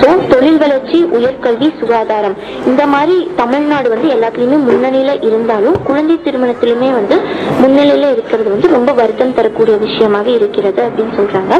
[0.00, 2.36] சோ தொழில் வளர்ச்சி உயர்கல்வி சுகாதாரம்.
[2.70, 7.18] இந்த மாதிரி தமிழ்நாடு வந்து எல்லாத்துலயுமே முன்னணியில இருந்தாலும் குழந்தை திருமணத்திலுமே வந்து
[7.62, 11.54] முன்னிலையில இருக்கிறது வந்து ரொம்ப வருத்தம் தரக்கூடிய விஷயமாக இருக்கிறது அப்படின்னு சொல்றாங்க.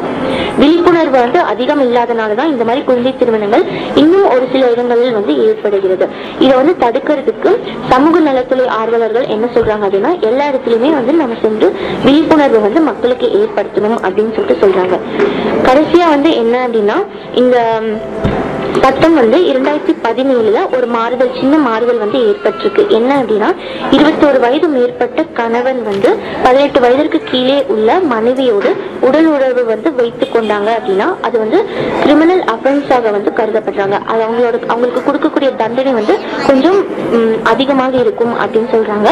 [0.60, 3.64] விழிப்புணர்வு வந்து அதிகம் இல்லாதனாலதான் இந்த மாதிரி குழந்தை திருமணங்கள்
[4.02, 6.06] இன்னும் ஒரு சில இடங்களில் வந்து ஏற்படுகிறது.
[6.44, 7.52] இதை வந்து தடுக்கிறதுக்கு
[7.96, 11.68] சமூக நலத்துறை ஆர்வலர்கள் என்ன சொல்றாங்க அப்படின்னா எல்லா இடத்துலயுமே வந்து நம்ம சென்று
[12.06, 14.96] விழிப்புணர்வு வந்து மக்களுக்கு ஏற்படுத்தணும் அப்படின்னு சொல்லிட்டு சொல்றாங்க.
[15.68, 16.96] கடைசியா வந்து என்ன அப்படின்னா
[17.42, 17.56] இந்த
[18.82, 22.82] சட்டம் வந்து இரண்டாயிரத்தி பதினேழுல ஒரு மாறுதல் சின்ன மாறுதல் வந்து ஏற்பட்டிருக்கு.
[22.98, 23.48] என்ன அப்படின்னா
[23.96, 26.10] இருபத்தோரு வயது மேற்பட்ட கணவன் வந்து
[26.44, 28.70] பதினெட்டு வயதிற்கு கீழே உள்ள மனைவியோடு
[29.08, 31.58] உடல் உறவு வந்து வைத்து கொண்டாங்க அப்படின்னா அது வந்து
[32.02, 33.96] கிரிமினல் அஃபென்ஸாக வந்து கருதப்படுறாங்க.
[34.10, 36.16] அது அவங்களோட அவங்களுக்கு கொடுக்கக்கூடிய தண்டனை வந்து
[36.48, 36.78] கொஞ்சம்
[37.52, 39.08] அதிகமாக இருக்கும் அப்படின்னு சொல்றாங்க.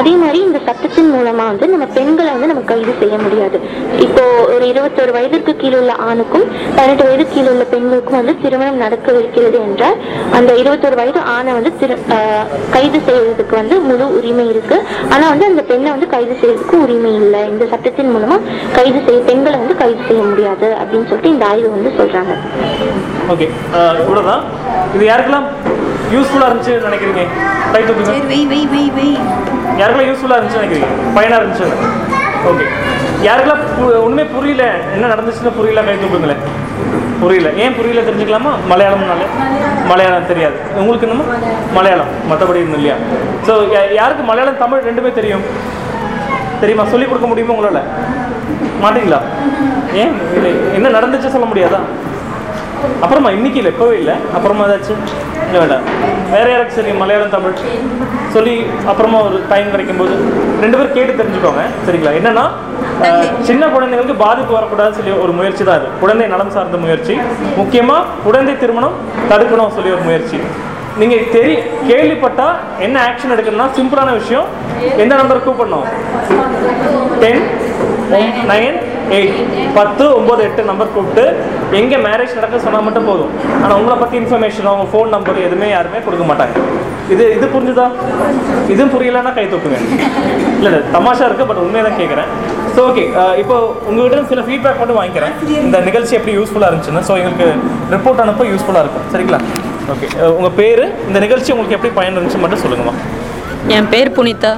[0.00, 3.60] அதே மாதிரி இந்த சட்டத்தின் மூலமா வந்து நம்ம பெண்களை வந்து நம்ம கைது செய்ய முடியாது.
[4.06, 9.58] இப்போ ஒரு இருபத்தோரு வயதிற்கு கீழே உள்ள ஆணுக்கும் பதினெட்டு வயது கீழே உள்ள பெண்களுக்கும் வந்து திருமணம் நடக்கவிருக்கிறது
[9.66, 9.96] என்றால்
[10.36, 11.70] அந்த இருபத்தோரு வயது ஆணை வந்து
[12.74, 14.76] கைது செய்வதற்கு வந்து முழு உரிமை இருக்கு.
[15.14, 17.42] ஆனா வந்து அந்த பெண்ணை வந்து கைது செய்யறதுக்கு உரிமை இல்லை.
[17.52, 18.36] இந்த சட்டத்தின் மூலமா
[18.76, 22.34] கைது செய்ய பெண்களை வந்து கைது செய்ய முடியாது அப்படின்னு சொல்லிட்டு இந்த ஆய்வு வந்து சொல்றாங்க.
[23.34, 23.48] ஓகே.
[24.04, 24.44] இவ்வளோதான்
[24.96, 25.48] இது யாருக்கெல்லாம்
[26.14, 27.24] யூஸ்ஃபுல்லாக இருந்துச்சு நினைக்கிறீங்க?
[27.74, 29.16] கை தூக்குங்க வெய் வெய் வெய் வெய்
[29.80, 30.90] யாருக்கெல்லாம் யூஸ்ஃபுல்லாக இருந்துச்சு நினைக்கிறீங்க?
[31.18, 31.68] பயனாக இருந்துச்சு.
[32.50, 32.66] ஓகே.
[33.26, 33.62] யாருக்கெல்லாம்
[34.06, 34.64] ஒண்ணுமே புரியல.
[34.94, 36.42] என்ன நடந்துச்சுன்னு புரியல கை தூக்குங்களேன்
[37.20, 37.52] புரியல.
[37.52, 38.50] ஏன் புரியல தெரிஞ்சுக்கலாமா?
[38.70, 39.26] மலையாளம்னாலே.
[39.86, 40.26] மலையாளம்.
[40.26, 40.56] தெரியாது.
[40.76, 41.24] உங்களுக்கு என்னமோ?
[41.72, 42.10] மலையாளம்.
[42.30, 42.96] மற்றபடி இன்னும் இல்லையா?
[43.46, 43.52] ஸோ
[43.92, 45.44] யாருக்கு மலையாளம் தமிழ் ரெண்டுமே தெரியும்?
[46.60, 46.84] தெரியுமா?
[46.86, 47.88] சொல்லிக் கொடுக்க முடியுமா உங்களால்?
[48.82, 49.20] மாட்டீங்களா?
[49.92, 50.14] ஏன்?
[50.34, 50.52] இல்லை.
[50.74, 51.80] என்ன நடந்துச்சு சொல்ல முடியாதா?
[53.00, 54.14] அப்புறமா இன்னைக்கு இல்லை இப்போவே இல்லை.
[54.34, 55.02] அப்புறமா ஏதாச்சும்?
[55.48, 55.84] இல்லை வேண்டாம்
[56.32, 57.54] வேற யாராச்சும் சரி மலையாளம் தமிழ்
[58.34, 58.54] சொல்லி
[58.90, 60.14] அப்புறமா ஒரு டைம் கிடைக்கும்போது
[60.62, 62.12] ரெண்டு பேரும் கேட்டு தெரிஞ்சுக்கோங்க சரிங்களா?
[62.18, 62.44] என்னன்னா
[63.48, 67.14] சின்ன குழந்தைங்களுக்கு பாதிப்பு வரக்கூடாதுன்னு சொல்லி ஒரு முயற்சி தான் இது குழந்தை நலம் சார்ந்த முயற்சி.
[67.56, 68.96] முக்கியமாக குழந்தை திருமணம்
[69.30, 70.38] தடுக்கணும் சொல்லி ஒரு முயற்சி.
[71.00, 71.54] நீங்கள் தெரி
[71.88, 74.46] கேள்விப்பட்டா என்ன ஆக்ஷன் எடுக்கணும்னா சிம்பிளான விஷயம்
[74.96, 75.86] எந்த நம்பர் கூப்பிடணும்?
[77.20, 77.42] டென்
[78.50, 78.78] நைன்
[79.16, 79.38] எயிட்
[79.78, 81.24] பத்து ஒம்பது எட்டு நம்பர் கூப்பிட்டு
[81.78, 83.32] எங்கே மேரேஜ் நடக்க சொன்னால் மட்டும் போதும்.
[83.62, 86.54] ஆனால் உங்களை பற்றி இன்ஃபர்மேஷன் அவங்க ஃபோன் நம்பர் எதுவுமே யாருமே கொடுக்க மாட்டாங்க.
[87.14, 87.86] இது இது புரிஞ்சுதா?
[88.72, 89.78] இதுவும் புரியலன்னா கை தூக்குங்க.
[90.58, 92.28] இல்லை இல்லை தமாஷா இருக்குது பட் உண்மையை தான் கேட்குறேன்
[92.74, 93.04] ஸோ ஓகே
[93.42, 93.56] இப்போ
[93.90, 95.32] உங்ககிட்ட சில ஃபீட்பேக் மட்டும் வாங்கிக்கிறேன்.
[95.66, 97.02] இந்த நிகழ்ச்சி எப்படி யூஸ்ஃபுல்லாக இருந்துச்சுன்னு.
[97.08, 97.48] ஸோ எங்களுக்கு
[97.94, 99.06] ரிப்போர்ட் அனுப்ப யூஸ்ஃபுல்லாக இருக்கும்.
[99.14, 99.40] சரிங்களா?
[99.94, 102.94] ஓகே உங்கள் பேர் இந்த நிகழ்ச்சி உங்களுக்கு எப்படி பயன் இருந்துச்சு மட்டும் சொல்லுங்கம்மா.
[103.76, 104.52] என் பேர் புனிதா.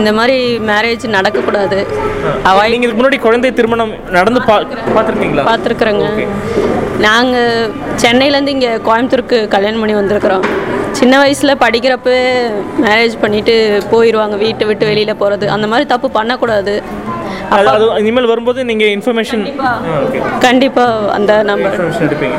[0.00, 0.36] இந்த மாதிரி
[0.70, 1.78] மேரேஜ் நடக்கக்கூடாது.
[2.50, 4.56] அவாய்ட் நீங்கள் இதுக்கு முன்னாடி குழந்தை திருமணம் நடந்து பா
[4.94, 5.44] பார்த்துருக்கீங்களா?
[5.50, 6.06] பார்த்துருக்குறேங்க.
[7.06, 7.70] நாங்கள்
[8.02, 10.44] சென்னையிலேருந்து இங்கே கோயம்புத்தூருக்கு கல்யாணம் பண்ணி வந்திருக்கிறோம்.
[10.98, 12.10] சின்ன வயசில் படிக்கிறப்ப
[12.84, 13.54] மேரேஜ் பண்ணிட்டு
[13.92, 16.74] போயிடுவாங்க வீட்டை விட்டு வெளியில் போகிறது அந்த மாதிரி தப்பு பண்ணக்கூடாது.
[18.02, 19.42] இனிமேல் வரும்போது நீங்கள் இன்ஃபர்மேஷன்
[20.46, 21.74] கண்டிப்பாக அந்த number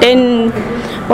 [0.04, 0.26] ten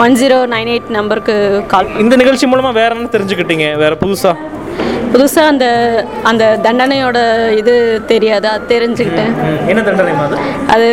[0.02, 1.34] one zero nine eight நம்பருக்கு
[1.72, 3.66] கால் இந்த நிகழ்ச்சி மூலமாக வேற என்ன தெரிஞ்சுக்கிட்டீங்க?
[3.82, 4.32] வேற புதுசா?
[5.12, 5.66] புதுசாக அந்த
[6.30, 7.18] அந்த தண்டனையோட
[7.60, 7.74] இது
[8.12, 8.46] தெரியாது?
[8.54, 9.32] அது தெரிஞ்சுக்கிட்டேன்.
[9.70, 10.12] என்ன தண்டனை
[10.74, 10.88] அது?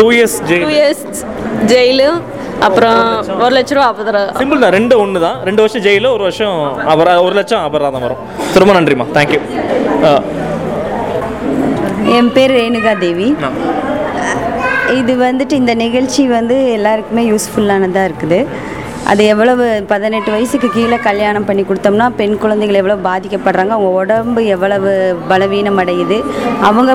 [0.00, 1.04] Two years two years
[1.72, 2.08] jail
[2.66, 2.98] அப்புறம்
[3.44, 4.38] ஒரு லட்ச ரூபா அபராதம்.
[4.40, 6.56] சிம்பிள் தான் ரெண்டு ஒன்று தான் ரெண்டு வருஷம் ஜெயிலு ஒரு வருஷம்
[6.94, 8.22] அபரா ஒரு லட்சம் அபராதம் வரும்.
[8.62, 9.06] ரொம்ப நன்றிம்மா.
[9.18, 9.40] தேங்க்யூ
[12.18, 13.28] என் பேர் ரேணுகா தேவி.
[14.98, 18.40] இது வந்துட்டு இந்த நிகழ்ச்சி வந்து எல்லாருக்குமே யூஸ்ஃபுல்லானதாக இருக்குது.
[19.10, 24.90] அது எவ்வளவு பதினெட்டு வயசுக்கு கீழே கல்யாணம் பண்ணி கொடுத்தோம்னா பெண் குழந்தைகள் எவ்வளோ பாதிக்கப்படுறாங்க அவங்க உடம்பு எவ்வளவு
[25.30, 26.18] பலவீனம் அடையுது
[26.68, 26.90] அவங்க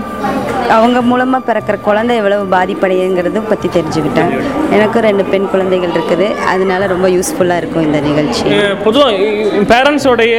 [0.76, 4.32] அவங்க மூலமாக பிறக்கிற குழந்தை எவ்வளவு பாதிப்படையுங்கிறது பற்றி தெரிஞ்சுக்கிட்டேன்.
[4.76, 8.46] எனக்கும் ரெண்டு பெண் குழந்தைகள் இருக்குது அதனால ரொம்ப யூஸ்ஃபுல்லாக இருக்கும் இந்த நிகழ்ச்சி.
[8.86, 9.12] பொதுவாக
[9.72, 10.38] பேரண்ட்ஸோடைய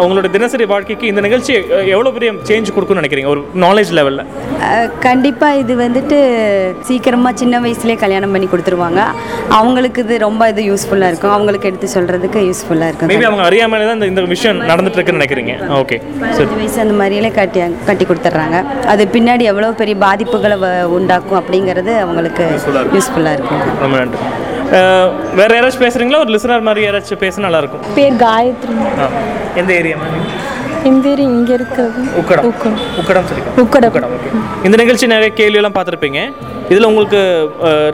[0.00, 1.54] அவங்களோட தினசரி வாழ்க்கைக்கு இந்த நிகழ்ச்சி
[1.94, 4.24] எவ்வளோ பெரிய சேஞ்ச் கொடுக்கும்னு நினைக்கிறீங்க ஒரு நாலேஜ் லெவலில்
[5.06, 6.18] கண்டிப்பாக இது வந்துட்டு
[6.88, 9.00] சீக்கிரமாக சின்ன வயசுலேயே கல்யாணம் பண்ணி கொடுத்துருவாங்க.
[9.60, 11.34] அவங்களுக்கு இது ரொம்ப இது யூஸ்ஃபுல்லாக இருக்கும்.
[11.36, 13.10] அவங்களுக்கு எடுத்து சொல்கிறதுக்கு யூஸ்ஃபுல்லாக இருக்கும்.
[13.12, 16.46] மேபி அவங்க அறியாமலே தான் இந்த விஷயம் நடந்துட்டு இருக்குன்னு நினைக்கிறீங்க ஓகே சரி.
[16.46, 18.58] பதினஞ்சு வயசு அந்த மாதிரியிலே கட்டி கட்டி கொடுத்துட்றாங்க
[18.94, 20.56] அது பின்னாடி எவ்வளோ பெரிய பாதிப்புகளை
[20.98, 22.44] உண்டாக்கும் அப்படிங்கிறது அவங்களுக்கு
[22.96, 23.62] யூஸ்ஃபுல்லாக இருக்கும்.
[23.84, 24.20] ரொம்ப நன்றி.
[25.40, 26.20] வேற யாராச்சும் பேசுறீங்களா?
[26.24, 27.82] ஒரு லிசனர் மாதிரி யாராச்சும் பேச நல்லா இருக்கும்.
[27.98, 28.74] பேர் காயத்ரி.
[29.62, 30.22] எந்த ஏரியா மாதிரி
[30.84, 32.00] என் பேர் இங்கே இருக்கிறது.
[32.20, 32.46] உக்கடம்.
[32.50, 32.80] உக்கடம்.
[33.00, 33.90] உக்கடம் சொல்லி உக்கடம்.
[33.90, 34.30] உக்கடம் ஓகே
[34.64, 36.20] இந்த நிகழ்ச்சி நிறைய கேள்வியெல்லாம் பார்த்துருப்பீங்க.
[36.68, 37.20] இதில் உங்களுக்கு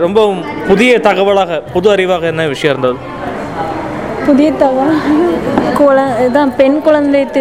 [0.05, 0.21] ரொம்ப
[0.68, 2.99] புதிய தகவலாக புது அறிவாக என்ன விஷயம் இருந்தது?
[4.27, 4.99] புதிய தகவல்
[5.75, 7.41] குழ இதான் பெண் குழந்தை தி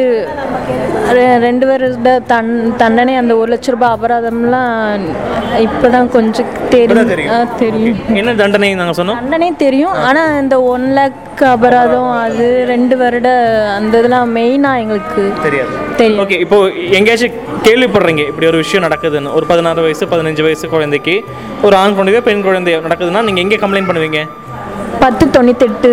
[1.11, 5.01] ரெ- ரெண்டு வருட தன் தண்டனை அந்த ஒரு லட்ச ரூபாய் அபராதம்லாம்
[5.59, 7.47] இப்போதான் கொஞ்சம் தெரியும்.
[7.57, 7.97] தெரியும்.
[8.15, 9.13] என்ன தண்டனை நாங்கள் சொன்னோம்?
[9.13, 9.91] தண்டனை தெரியும்.
[9.91, 13.27] ஆனால் இந்த ஒன் லேக் அபராதம் அது ரெண்டு வருட
[13.75, 15.69] அந்த இதெல்லாம் மெயினாக எங்களுக்கு தெரியாது.
[15.97, 16.29] தெரியும்.
[16.29, 17.31] ஓகே இப்போ எங்கேயாச்சும்
[17.63, 19.33] கேள்விப்படுறீங்க இப்படி ஒரு விஷயம் நடக்குதுன்னு.
[19.33, 21.23] ஒரு பதினாறு வயசு பதினஞ்சு வயசு குழந்தைக்கு
[21.61, 24.21] ஒரு ஆண் குழந்தையோ பெண் குழந்தையோ நடக்குதுன்னா நீங்கள் எங்கே கம்ப்ளைண்ட் பண்ணுவீங்க?
[25.03, 25.91] பத்து தொண்ணூத்தெட்டு.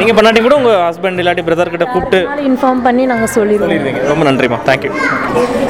[0.00, 2.18] நீங்கள் பண்ணாட்டி கூட உங்கள் ஹஸ்பண்ட் இல்லாட்டி பிரதர் கிட்ட கூப்பிட்டு
[2.50, 3.98] இன்ஃபார்ம் பண்ணி நாங்கள் சொல்லிடுவோம்.
[4.10, 4.58] ரொம்ப நன்றிம்மா.
[4.68, 4.90] தேங்க்யூ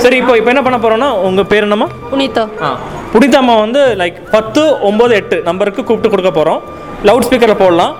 [0.04, 1.88] சரி இப்போ இப்போ என்ன பண்ண போகிறோன்னா உங்கள் பேர் என்னம்மா?
[2.12, 2.44] புனிதா.
[2.66, 2.70] ஆ.
[3.14, 6.60] புனிதாம்மா வந்து லைக் பத்து ஒம்பது எட்டு நம்பருக்கு கூப்பிட்டு கொடுக்க போகிறோம்
[7.08, 7.94] லவுட் ஸ்பீக்கரில் போடலாம்.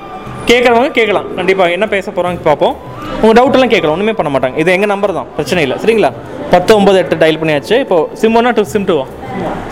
[0.51, 1.27] கேட்குறவங்க கேட்கலாம்.
[1.39, 2.75] கண்டிப்பாக என்ன பேச போகிறாங்க பார்ப்போம்
[3.23, 3.95] உங்கள் டவுட் எல்லாம் கேட்கலாம்.
[3.97, 4.57] ஒன்றுமே பண்ண மாட்டாங்க.
[4.57, 5.29] இது எங்கள் நம்பர் தான்.
[5.37, 5.77] பிரச்சனை இல்லை.
[5.85, 6.11] சரிங்களா?
[6.51, 7.75] பத்து ஒம்பது எட்டு டயல் பண்ணியாச்சு.
[7.85, 9.07] இப்போ சிம் ஒன்னா டூ சிம் டூவா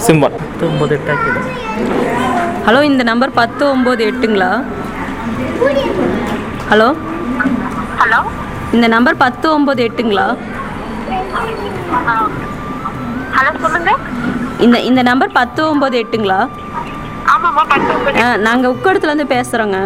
[0.06, 1.40] சிம் ஒன் பத்து ஒம்பது எட்டா கேளு
[2.68, 4.48] ஹலோ இந்த நம்பர் பத்து ஒம்பது எட்டுங்களா?
[6.70, 6.88] ஹலோ?
[8.00, 8.18] ஹலோ?
[8.76, 10.26] இந்த நம்பர் பத்து ஒம்பது எட்டுங்களா?
[13.36, 13.92] ஹலோ சொல்லுங்க.
[14.66, 16.40] இந்த இந்த நம்பர் பத்து ஒம்பது எட்டுங்களா?
[18.22, 19.78] ஆ நாங்கள் உக்கடத்துலேருந்து பேசுகிறோங்க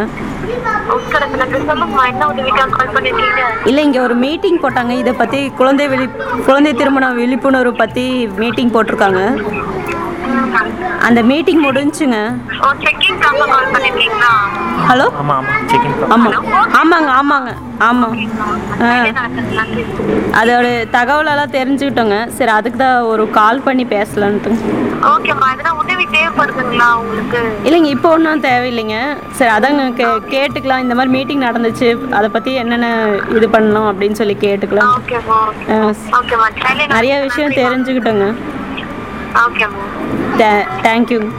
[3.69, 4.93] இல்லை இங்கே ஒரு மீட்டிங் போட்டாங்க.
[5.03, 6.07] இதை பற்றி குழந்தை விழி
[6.49, 8.05] குழந்தை திருமண விழிப்புணர்வு பற்றி
[8.43, 9.21] மீட்டிங் போட்டிருக்காங்க.
[11.07, 12.17] அந்த மீட்டிங் முடிஞ்சுங்க.
[12.59, 14.31] ஓ செக்கிங்காக கால் பண்ணிருக்கீங்களா
[14.89, 15.45] ஹலோ ஆமாம்
[16.79, 17.51] ஆமாங்க ஆமாங்க
[17.87, 18.15] ஆமாம்
[18.81, 18.89] ஆ.
[20.39, 22.17] அதோட தகவலெல்லாம் தெரிஞ்சுக்கிட்டோங்க.
[22.37, 24.51] சரி அதுக்கு தான் ஒரு கால் பண்ணி பேசலான்ட்டு
[27.67, 28.97] இல்லைங்க இப்போ ஒன்றும் தேவையில்லைங்க.
[29.31, 30.83] சரி அதாங்க கே கேட்டுக்கலாம்.
[30.85, 31.87] இந்த மாதிரி மீட்டிங் நடந்துச்சு.
[32.11, 32.89] அதை பற்றி என்னென்ன
[33.37, 34.91] இது பண்ணலாம் அப்படின்னு சொல்லி கேட்டுக்கலாம்.
[36.95, 38.27] நிறைய விஷயம் தெரிஞ்சுக்கிட்டோங்க.
[40.83, 41.29] தேங்க்யூ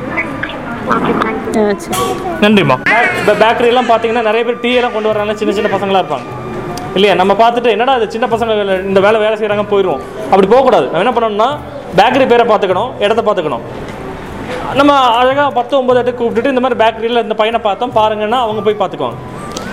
[2.41, 2.77] நன்றிம்மா.
[3.19, 5.35] இப்போ பேக்கரி எல்லாம் பார்த்தீங்கன்னா நிறைய பேர் டீ எல்லாம் கொண்டு வர்றாங்க.
[5.35, 6.25] சின்ன சின்ன பசங்களா இருப்பாங்க.
[6.95, 7.15] இல்லையா?
[7.15, 10.01] நம்ம பார்த்துட்டு என்னடா இது சின்ன பசங்க வேலை- இந்த வேலை வேலை செய்கிறாங்க போயிடுவோம்.
[10.25, 10.89] அப்படி போகக்கூடாது.
[10.89, 11.59] நம்ம என்ன பண்ணணும்னா
[12.01, 13.61] பேக்கரி பேரை பார்த்துக்கணும் இடத்த பார்த்துக்கணும்.
[14.75, 17.93] நம்ம அழகாக பத்து ஒன்பது எட்டு கூப்பிட்டுட்டு இந்த மாதிரி பேக்கரியில் இந்த பையனை பார்த்தோம்.
[17.93, 19.15] பாருங்கன்னா அவங்க போய் பார்த்துக்குவாங்க.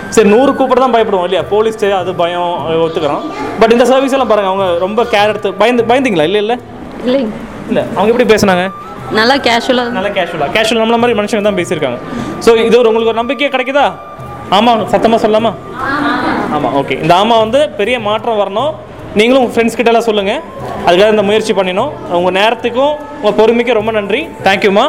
[0.08, 1.42] சரி நூறு கூப்பிட தான் பயப்படுவோம் இல்லையா?
[1.50, 3.20] போலீஸ் அது பயம் ஒத்துக்கிறோம்.
[3.60, 6.22] பட் இந்த சர்வீஸ் எல்லாம் பாருங்க அவங்க ரொம்ப கேர் எடுத்து பயந்து பயந்தீங்களா?
[6.22, 6.58] இல்லை இல்லை?
[7.06, 7.28] இல்லைங்க.
[7.70, 8.64] இல்லை அவங்க எப்படி பேசுனாங்க?
[9.18, 11.98] நல்லா கேஷுவலாக நல்லா கேஷுவலாக கேஷுவல் நம்மள மாதிரி மனுஷங்க தான் பேசியிருக்காங்க.
[12.44, 13.86] ஸோ இது ஒரு உங்களுக்கு ஒரு நம்பிக்கை கிடைக்குதா?
[14.56, 15.52] ஆமாம் சத்தமாக சொல்லாமா
[16.56, 18.72] ஆமாம் ஓகே இந்த ஆமா வந்து பெரிய மாற்றம் வரணும்.
[19.18, 20.42] நீங்களும் உங்கள் ஃப்ரெண்ட்ஸ் கிட்ட எல்லாம் சொல்லுங்கள்
[20.86, 21.90] அதுக்காக இந்த முயற்சி பண்ணினோம்.
[22.18, 24.20] உங்கள் நேரத்துக்கும் உங்கள் பொறுமைக்கும் ரொம்ப நன்றி.
[24.46, 24.84] தேங்க்யூம்மா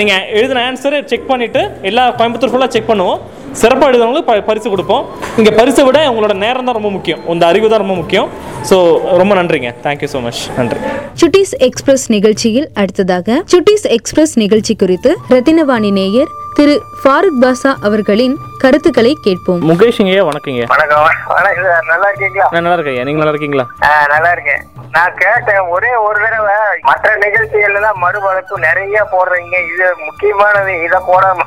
[0.00, 3.20] நீங்கள் எழுதின ஆன்சரை செக் பண்ணிவிட்டு எல்லா கோயம்புத்தூர் ஃபுல்லாக செக் பண்ணுவோம்.
[3.52, 5.06] சிறப்பாக எழுதுனவங்களுக்கு ப- பரிசு கொடுப்போம்.
[5.36, 7.18] இங்கே பரிசை விட உங்களோட நேரம் தான் ரொம்ப முக்கியம்.
[7.28, 8.28] இந்த அறிவு தான் ரொம்ப முக்கியம்.
[8.70, 9.74] ஸோ ரொம்ப நன்றிங்க.
[9.82, 10.76] தேங்க்யூ ஸோ மச் நன்றி.
[11.20, 16.26] சுட்டீஸ் எக்ஸ்பிரஸ் நிகழ்ச்சியில் அடுத்ததாக சுட்டீஸ் எக்ஸ்பிரஸ் நிகழ்ச்சி குறித்து ரத்தினவாணி நேயர்
[16.58, 19.60] திரு ஃபாரூக் பாஷா அவர்களின் கருத்துக்களை கேட்போம்.
[19.68, 20.62] முகேஷ்ங்கய்யா வணக்கங்க.
[20.66, 21.02] வணக்கம்.
[21.26, 21.84] வணக்கம் சார்.
[21.86, 22.48] நல்லா இருக்கீங்களா?
[22.50, 23.04] நான் நல்லா இருக்கேன்.
[23.04, 23.64] நீங்கள் நல்லா இருக்கீங்களா?
[23.82, 24.62] ஆ, நல்லா இருக்கேன்.
[24.90, 25.60] நான் கேட்டேன்.
[25.66, 29.54] ஒரே ஒரு தடவை மற்ற நிகழ்ச்சிகள் எல்லாம் மறுபழப்பு நிறைய போடுறீங்க.
[29.72, 30.82] இது முக்கியமானது.
[30.82, 31.46] இதை போடாம.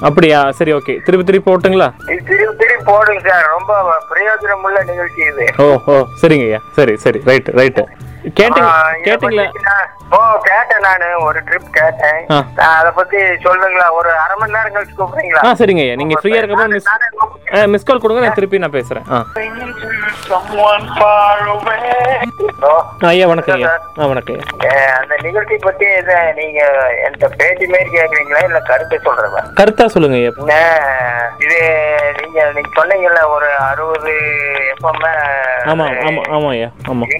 [0.00, 0.50] அப்படியா?
[0.50, 1.02] சரி ஓகே.
[1.04, 1.92] திருப்பி திருப்பி போட்டுங்களா?
[2.10, 3.46] இது திருப்பி திருப்பி போடுங்க சார்.
[3.46, 5.46] ரொம்ப பிரயோஜனம் உள்ள நிகழ்ச்சி இது.
[5.58, 6.06] ஓ ஓ.
[6.22, 7.18] சரிங்க ஐயா சரி சரி.
[7.18, 7.84] Right right.
[10.12, 12.18] ஓ கேட்டேன் நானு ஒரு ட்ரிப் கேட்டேன்.
[12.72, 15.42] அதை பத்தி சொல்லுங்களா ஒரு அரை மணி நேரம் கழிச்சு கூப்பிடுறீங்களா?
[15.60, 15.94] சரிங்க ஐயா.
[16.00, 16.66] நீங்கள் ஃப்ரீயாக இருக்கப்போ
[17.72, 18.74] மிஸ் கால் கொடுங்க நான் திருப்பி நான்
[19.10, 19.18] ஆ,
[23.08, 23.70] ஐயா வணக்கம் ஐயா.
[23.96, 24.38] ஆ வணக்கம்
[24.96, 26.60] அந்த நிகழ்ச்சி பத்தி இதை நீங்க
[27.02, 30.32] என்கிட்ட பேட்டி மாரி கேக்குறீங்களா இல்ல கருத்து சொல்றதா கருத்தா சொல்லுங்க ஐயா.
[31.44, 31.58] இது
[32.20, 34.14] நீங்க நீங்க சொன்னீங்கல்ல ஒரு அறுபது
[34.72, 35.02] எஃப்எம்
[35.72, 37.10] ஆமாம் ஆமாம் ஆமாம் ஐயா ஆமாம்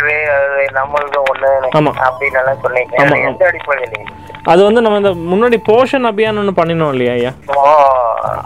[0.00, 1.70] நம்மளுக்கு ஒண்ணு.
[1.74, 2.96] அப்படின்னு எல்லாம் சொன்னீங்க.
[3.28, 4.04] எந்த அடிப்படையில்
[4.44, 7.32] அது வந்து நம்ம இந்த முன்னாடி போஷன் அபியான் ஒன்று பண்ணினோம் இல்லையா ஐயா?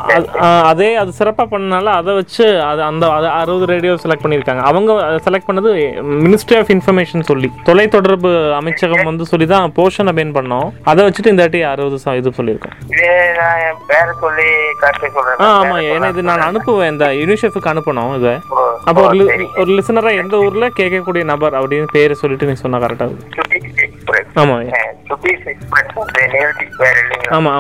[0.09, 0.27] அது-
[0.63, 4.59] அதே சிறப்பாக பண்ணனால அதை வச்சு அது அந்த அறுபது ரேடியோ செலக்ட் பண்ணியிருக்காங்க.
[4.59, 7.51] அவங்க செலக்ட் பண்ணது மினிஸ்ட்ரி ஆஃப் இன்ஃபர்மேஷன் சொல்லி.
[7.67, 10.71] தொலைத்தொடர்பு அமைச்சகம் வந்து சொல்லி தான் போஷன் அபியான் பண்ணோம்.
[10.85, 12.77] அதை வச்சுட்டு இந்த வாட்டி அறுபது இது சொல்லியிருக்கோம்.
[15.41, 16.91] ஆ ஆமாம் ஏன்னா இது நான் அனுப்புவேன்.
[16.91, 18.39] இந்த யூனிசெஃப்க்கு அனுப்பணும் இதை.
[18.85, 19.03] அப்போ
[19.57, 23.15] ஒரு லிசனராக எந்த ஊரில் கேட்கக்கூடிய நபர் அப்படின்னு பேரை சொல்லிட்டு நீ சொன்னா கரெக்டாக
[24.13, 25.97] எக்ஸ்பிரஸ் எக்ஸ்பிரஸ்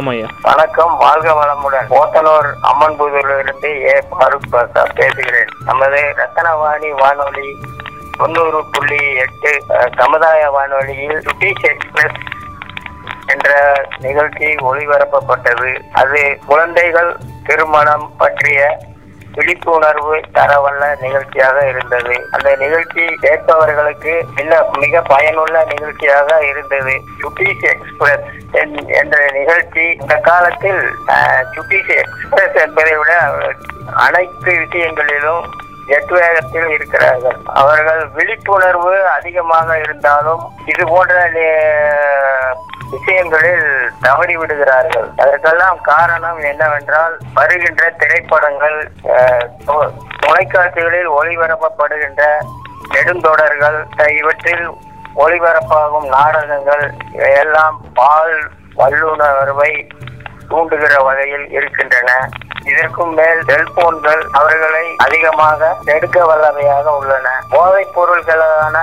[0.08, 0.26] ஐயா.
[0.42, 1.92] வணக்கம் வாழ்க வளமுடன்.
[1.92, 2.96] போத்தனூர் அம்மன்
[3.38, 4.02] இருந்து ஏ.
[4.10, 5.46] ஃபாரூக் பாஷா பேசுகிறேன்.
[5.64, 7.56] நமது ரத்தனவாணி வானொலி
[8.18, 9.64] தொண்ணூறு புள்ளி எட்டு
[9.96, 12.20] சமுதாய வானொலியில் சுட்டீஷ் எக்ஸ்பிரஸ்
[13.26, 15.80] என்ற நிகழ்ச்சி ஒளிபரப்பப்பட்டது.
[15.92, 18.78] அது குழந்தைகள் திருமணம் பற்றிய
[19.32, 22.28] விழிப்புணர்வு தரவல்ல நிகழ்ச்சியாக இருந்தது.
[22.30, 27.00] அந்த நிகழ்ச்சி கேட்பவர்களுக்கு மிக மிக பயனுள்ள நிகழ்ச்சியாக இருந்தது.
[27.22, 28.20] சுட்டீஸ் எக்ஸ்பிரஸ்
[28.52, 30.94] என்- என்ற நிகழ்ச்சி இந்த காலத்தில்
[31.54, 33.20] சுட்டிஸ் எக்ஸ்பிரஸ் என்பதை விட
[33.94, 37.36] அனைத்து விஷயங்களிலும் எட்டு வேகத்தில் இருக்கிறார்கள்.
[37.44, 41.30] அவர்கள் விழிப்புணர்வு அதிகமாக இருந்தாலும் இது போன்ற
[42.92, 43.66] விஷயங்களில்
[44.06, 45.08] தவறி விடுகிறார்கள்.
[45.22, 48.78] அதற்கெல்லாம் காரணம் என்னவென்றால் வருகின்ற திரைப்படங்கள்
[50.22, 52.24] தொலைக்காட்சிகளில் ஒளிபரப்பப்படுகின்ற
[52.94, 53.78] நெடுந்தொடர்கள்
[54.20, 54.64] இவற்றில்
[55.24, 56.84] ஒளிபரப்பாகும் நாடகங்கள்
[57.16, 58.36] இவையெல்லாம் பால்
[58.80, 59.72] வல்லுணர்வை
[60.52, 62.10] தூண்டுகிற வகையில் இருக்கின்றன.
[62.70, 67.28] இதற்கும் மேல் செல்போன்கள் அவர்களை அதிகமாக எடுக்க வல்லமையாக உள்ளன.
[67.54, 68.76] போதைப் பொருள்களான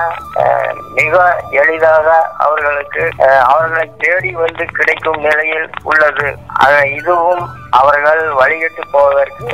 [0.98, 1.22] மிக
[1.60, 2.08] எளிதாக
[2.46, 3.04] அவர்களுக்கு
[3.52, 6.28] அவர்களை தேடி வந்து கிடைக்கும் நிலையில் உள்ளது.
[6.98, 7.44] இதுவும்
[7.80, 9.48] அவர்கள் வழிகட்டு போவதற்கு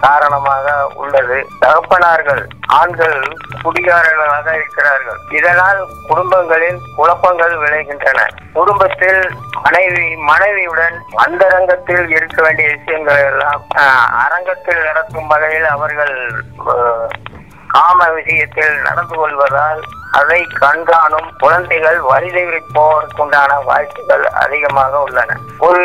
[0.00, 1.38] காரணமாக உள்ளது.
[1.60, 2.42] தகப்பனார்கள்
[2.78, 3.18] ஆண்கள்
[3.64, 5.18] குடிகாரர்களாக இருக்கிறார்கள்.
[5.30, 8.20] இதனால் குடும்பங்களில் குழப்பங்கள் விளைகின்றன.
[8.52, 9.22] குடும்பத்தில்
[9.62, 13.62] மனைவி மனைவியுடன் அந்தரங்கத்தில் இருக்க வேண்டிய விஷயங்கள் எல்லாம்
[14.24, 16.14] அரங்கத்தில் நடக்கும் வகையில் அவர்கள்
[17.66, 19.82] காம விஷயத்தில் நடந்து கொள்வதால்
[20.12, 25.36] அதை கண்காணும் குழந்தைகள் வழிதவறி போவதற்குண்டான வாய்ப்புகள் அதிகமாக உள்ளன.
[25.58, 25.84] ஒரு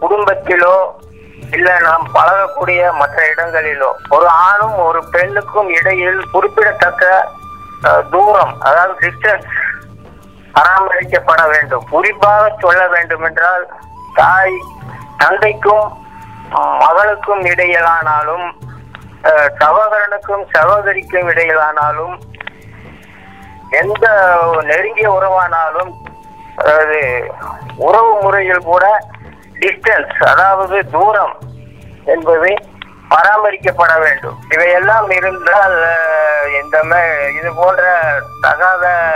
[0.00, 0.76] குடும்பத்திலோ
[1.52, 7.04] இல்ல நாம் பழகக்கூடிய மற்ற இடங்களிலோ ஒரு ஆணும் ஒரு பெண்ணுக்கும் இடையில் குறிப்பிடத்தக்க
[8.10, 9.48] தூரம் அதாவது டிஸ்டன்ஸ்
[10.54, 11.84] பராமரிக்கப்பட வேண்டும்.
[11.90, 13.64] குறிப்பாக சொல்ல வேண்டும் என்றால்
[14.14, 14.56] தாய்
[15.16, 15.86] தந்தைக்கும்
[16.80, 18.46] மகளுக்கும் இடையிலானாலும்
[19.58, 22.14] சகோதரனுக்கும் சகோதரிக்கும் இடையிலானாலும்
[23.72, 24.06] எந்த
[24.62, 25.92] நெருங்கிய உறவானாலும்
[26.56, 27.00] அதாவது
[27.76, 28.84] உறவு முறையில் கூட
[29.62, 31.36] டிஸ்டன்ஸ் அதாவது தூரம்
[32.04, 32.54] என்பது
[33.10, 34.38] பராமரிக்கப்பட வேண்டும்.
[34.50, 35.96] இவையெல்லாம் இருந்தால்
[36.62, 37.98] இந்த மே- இது போன்ற
[38.40, 39.14] தகாத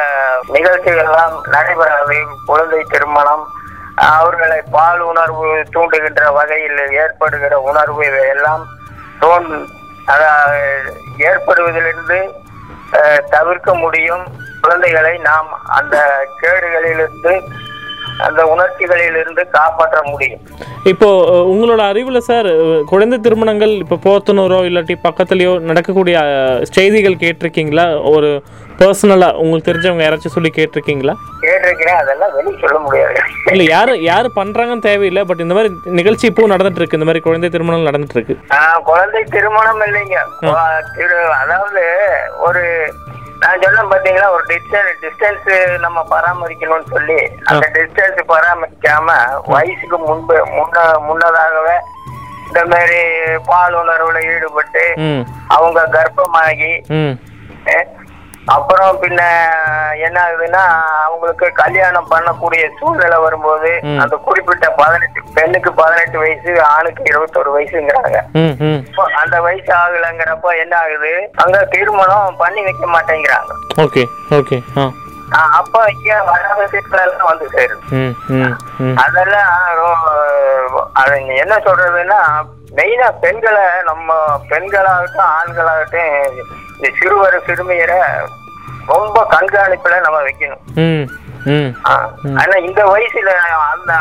[0.48, 2.26] நிகழ்ச்சிகள்லாம் நடைபெறாது.
[2.46, 3.46] குழந்தை திருமணம்
[3.94, 8.66] அவர்களை பால் உணர்வு தூண்டுகின்ற வகையில் ஏற்படுகிற உணர்வு இவையெல்லாம்
[9.20, 9.68] தோன்
[10.06, 12.32] அதாவது ஏற்படுவதிலிருந்து
[13.30, 14.26] தவிர்க்க முடியும்.
[14.60, 17.42] குழந்தைகளை நாம் அந்த கேடுகளிலிருந்து
[18.26, 20.42] அந்த உணர்ச்சிகளிலிருந்து காப்பாற்ற முடியும்.
[20.92, 21.08] இப்போ
[21.52, 22.48] உங்களோட அறிவில் சார்
[22.92, 26.16] குழந்தை திருமணங்கள் இப்போ போத்தனூரோ இல்லாட்டி பக்கத்துலேயோ நடக்கக்கூடிய
[26.76, 27.86] செய்திகள் கேட்டிருக்கீங்களா?
[28.14, 28.30] ஒரு
[28.80, 31.14] பர்சனலாக உங்களுக்கு தெரிஞ்சவங்க யாராச்சும் சொல்லி கேட்டிருக்கீங்களா?
[31.44, 31.98] கேட்டிருக்கிறேன்.
[32.02, 33.20] அதெல்லாம் வெளியே சொல்ல முடியாது.
[33.52, 35.22] இல்லை யார் யார் பண்ணுறாங்கன்னு தேவையில்லை.
[35.30, 38.36] பட் இந்த மாதிரி நிகழ்ச்சி இப்போ நடந்துட்டு இருக்கு இந்த மாதிரி குழந்தை திருமணம் நடந்துட்டு இருக்கு
[38.90, 40.18] குழந்தை திருமணம் இல்லைங்க.
[41.42, 41.82] அதாவது
[42.46, 42.64] ஒரு
[43.40, 47.18] நான் சொன்னேன் பாத்தீங்களா ஒரு டிஸ்டன்ஸ் டிஸ்டன்ஸ் நம்ம பராமரிக்கணும்னு சொல்லி.
[47.50, 49.08] அந்த டிஸ்டன்ஸ் பராமரிக்காம
[49.46, 51.76] வயசுக்கு முன்பு முன்ன முன்னதாகவே
[52.48, 53.00] இந்த மாதிரி
[53.46, 54.84] பால் உணர்வுல ஈடுபட்டு
[55.48, 56.72] அவங்க கர்ப்பமாகி
[58.54, 59.20] அப்புறம் பின்ன
[60.06, 60.64] என்ன ஆகுதுன்னா
[61.04, 63.70] அவங்களுக்கு கல்யாணம் பண்ணக்கூடிய சூழ்நிலை வரும்போது.
[64.02, 68.18] அந்த குறிப்பிட்ட பதினெட்டு பெண்ணுக்கு பதினெட்டு வயசு ஆணுக்கு இருபத்தொரு வயசுங்கிறாங்க.
[69.22, 71.12] அந்த வயசு ஆகலைங்கிறப்ப என்ன ஆகுது?
[71.44, 73.52] அங்க திருமணம் பண்ணி வைக்க மாட்டேங்கிறாங்க.
[73.86, 74.04] ஓகே
[74.38, 74.58] ஓகே
[75.58, 77.80] அப்ப இங்க வராத எல்லாம் வந்து சேருது
[79.04, 79.50] அதெல்லாம்
[81.42, 82.20] என்ன சொல்றதுன்னா
[82.78, 84.14] மெயினா பெண்களை நம்ம
[84.50, 86.14] பெண்களாகட்டும் ஆண்களாகட்டும்
[86.76, 88.00] இந்த சிறுவர் சிறுமியரை
[88.90, 90.62] ரொம்ப கண்காணிப்புல நம்ம வைக்கணும்.
[92.42, 93.30] ஆனா இந்த வயசுல
[93.72, 93.92] அந்த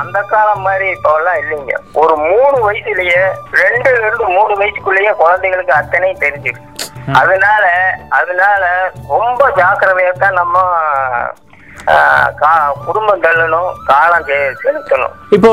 [0.00, 1.74] அந்த காலம் மாதிரி இப்ப எல்லாம் இல்லைங்க.
[2.02, 3.20] ஒரு மூணு வயசுலயே
[3.62, 6.72] ரெண்டுல இருந்து மூணு வயசுக்குள்ளேயே குழந்தைகளுக்கு அத்தனையும் தெரிஞ்சிருக்கு
[7.20, 7.64] அதனால
[8.18, 8.62] அதனால
[9.16, 10.56] ரொம்ப ஜாக்கிரதையா தான் நம்ம
[12.86, 14.28] குடும்பம் தள்ளணும் காலம்
[14.62, 15.14] செலுத்தணும்.
[15.36, 15.50] இப்போ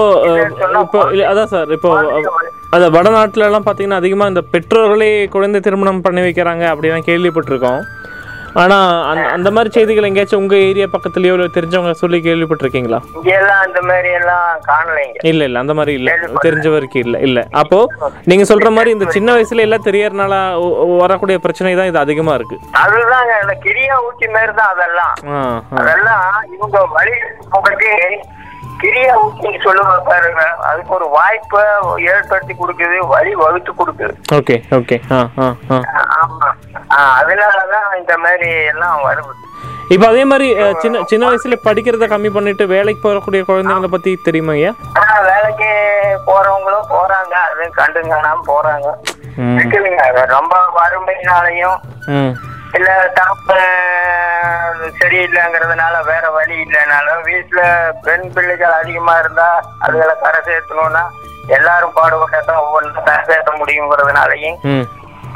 [0.85, 0.99] இப்போ
[1.31, 1.89] அதான் சார் இப்போ
[2.75, 7.81] அந்த வடநாட்டுல எல்லாம் பார்த்தீங்கன்னா அதிகமாக இந்த பெற்றோர்களே குழந்தை திருமணம் பண்ணி வைக்கிறாங்க அப்படிலாம் கேள்விப்பட்டிருக்கோம்.
[8.61, 12.99] ஆனால் அந்த அந்த மாதிரி செய்திகள் எங்கேயாச்சும் உங்கள் ஏரியா பக்கத்துலேயோ இல்லை தெரிஞ்சவங்க சொல்லி கேள்விப்பட்டிருக்கீங்களா?
[13.17, 15.17] இங்க எல்லாம் அந்த மாதிரி எல்லாம் காணலைங்க.
[15.31, 16.13] இல்லை இல்லை அந்த மாதிரி இல்லை.
[16.45, 17.43] தெரிஞ்ச வரைக்கும் இல்லை இல்லை.
[17.61, 20.33] அப்போது நீங்கள் சொல்கிற மாதிரி இந்த சின்ன வயசுல எல்லாம் தெரியறனால
[21.03, 25.15] வரக்கூடிய பிரச்சனை தான் இது அதிகமாக இருக்குது அதுதாங்க அந்த கிரியா ஊசி மாதிரி தான் அதெல்லாம்
[25.81, 26.25] அதெல்லாம்
[26.55, 27.17] இவங்க வழி
[28.79, 29.15] கிரியா
[29.63, 30.43] சொல்லுவாங்க பாருங்க.
[30.61, 31.61] அதுக்கு ஒரு வாய்ப்பை
[32.05, 34.13] ஏற்படுத்தி கொடுக்குது வழி வகுத்து கொடுக்குது.
[34.33, 35.01] Okay okay.
[35.11, 35.77] ஆ ஆ ஆ.
[36.17, 36.49] ஆமா.
[36.91, 39.33] ஆ, அதனாலதான் இந்த மாதிரி எல்லாம் வருது.
[39.89, 44.71] இப்போ அதே மாதிரி சின்ன சின்ன வயசுல படிக்கிறத கம்மி பண்ணிட்டு வேலைக்கு போகக்கூடிய குழந்தைங்களை பற்றி தெரியுமா ஐயா?
[45.23, 45.69] வேலைக்கு
[46.27, 47.33] போறவங்களும் போறாங்க.
[47.47, 48.87] அது கண்டு காணாம போறாங்க
[50.29, 51.77] ரொம்ப வறுமையினாலையும்
[52.73, 53.57] இல்ல தப்பு
[54.99, 57.61] சரியில்லைங்கிறதுனால வேற வழி இல்லைனாலும் வீட்டுல
[58.03, 59.49] பெண் பிள்ளைகள் அதிகமா இருந்தா
[59.83, 61.03] அதுகளை கரை சேர்த்தணும்னா
[61.49, 64.85] எல்லாரும் பாடுபட்டாதான் ஒவ்வொன்றும் கரைசேற்ற முடியுங்கிறதுனாலையும் ம்.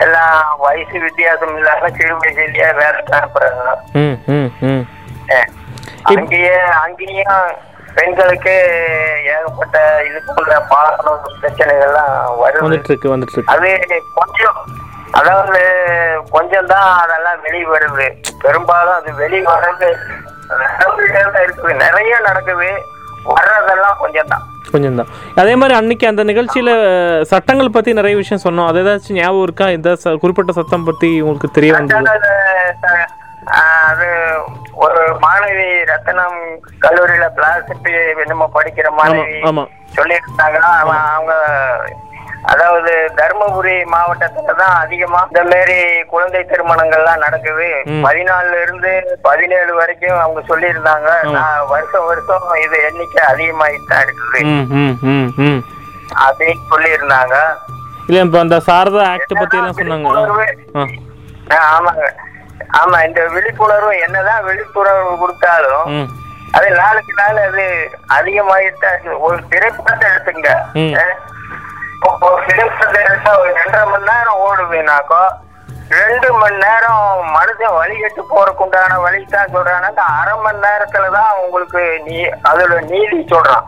[0.03, 3.75] எல்லாம் வயசு வித்தியாசம் இல்லாம சிறு வயசுலயே வேலைக்கு அனுப்புறாங்க
[6.11, 7.45] அங்கேயே அங்கேயும்
[7.95, 8.55] பெண்களுக்கு
[9.33, 9.77] ஏகப்பட்ட
[10.07, 10.97] இது போன்ற பாலம்
[11.35, 12.11] பிரச்சனைகள்லாம்
[12.41, 12.63] வருது.
[13.53, 13.69] அது
[14.17, 14.57] கொஞ்சம்
[15.19, 15.61] அதாவது
[16.35, 18.07] கொஞ்சம் தான் அதெல்லாம் வெளியே வருது
[18.43, 19.89] பெரும்பாலும் அது வெளியே வர்றது
[21.45, 21.73] இருக்குது.
[21.85, 22.69] நிறைய நடக்குது.
[23.29, 25.09] வர்றதெல்லாம் கொஞ்சம் தான் கொஞ்சம் தான்
[25.41, 26.71] அதே மாதிரி அன்னைக்கு அந்த நிகழ்ச்சியில
[27.31, 28.67] சட்டங்கள் பத்தி நிறைய விஷயம் சொன்னோம்.
[28.69, 29.67] அது ஏதாச்சும் ஞாபகம் இருக்கா?
[29.77, 29.89] இந்த
[30.23, 32.23] குறிப்பிட்ட சட்டம் பத்தி உங்களுக்கு தெரிய வந்தது?
[33.85, 34.07] அது
[34.85, 36.37] ஒரு மாணவி ரத்தனம்
[36.85, 37.89] கல்லூரியில பிளாஸ்டிக்
[38.23, 39.63] என்னமோ படிக்கிற மாணவி ஆமா
[39.97, 41.33] சொல்லியிருந்தாங்க அவன் அவங்க
[42.51, 45.77] அதாவது தருமபுரி மாவட்டத்துல தான் அதிகமா இந்த மாதிரி
[46.11, 47.67] குழந்தை திருமணங்கள்லாம் நடக்குது.
[48.05, 48.91] பதினாலுல இருந்து
[49.27, 51.09] பதினேழு வரைக்கும் அவங்க சொல்லியிருந்தாங்க.
[51.37, 54.41] நான் வருஷம் வருஷம் இது எண்ணிக்கை அதிகமாயிட்டு தான் இருக்குது.
[56.25, 57.37] அப்படின்னு சொல்லியிருந்தாங்க.
[58.09, 60.85] இல்ல இப்போ அந்த சாரதா ஆக்ட் பத்தி எல்லாம் சொன்னாங்க.
[61.75, 62.05] ஆமாங்க.
[62.81, 65.87] ஆமா இந்த விழிப்புணர்வு என்னதான் விழிப்புணர்வு கொடுத்தாலும்
[66.57, 67.63] அது நாளுக்கு நாள் அது
[68.17, 68.91] அதிகமாயிட்டு.
[69.25, 70.51] ஒரு திரைப்படத்தை எடுத்துங்க
[72.27, 72.43] ஒரு
[73.01, 75.23] எடுத்தா ஒரு ரெண்டரை மணி நேரம் ஓடுதுனாக்கோ
[75.95, 77.01] ரெண்டு மணி நேரம்
[77.33, 79.51] மனுஷன் வழிகட்டு போறதுக்கு உண்டான வழி தான்
[79.89, 82.15] அந்த அரை மணி நேரத்துல தான் உங்களுக்கு நீ
[82.49, 83.65] அதோட நீதி சொல்றான்.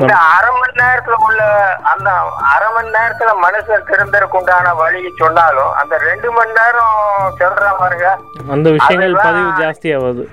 [0.00, 1.42] இந்த அரை மணி நேரத்துல உள்ள
[1.92, 2.08] அந்த
[2.52, 6.96] அரை மணி நேரத்துல மனுஷன் திருந்தறதுக்கு உண்டான வழி சொன்னாலும் அந்த ரெண்டு மணி நேரம்
[7.40, 8.08] சொல்ற பாருங்க.
[8.54, 10.24] அந்த விஷயங்கள் பதிவு ஜாஸ்தி ஆகுது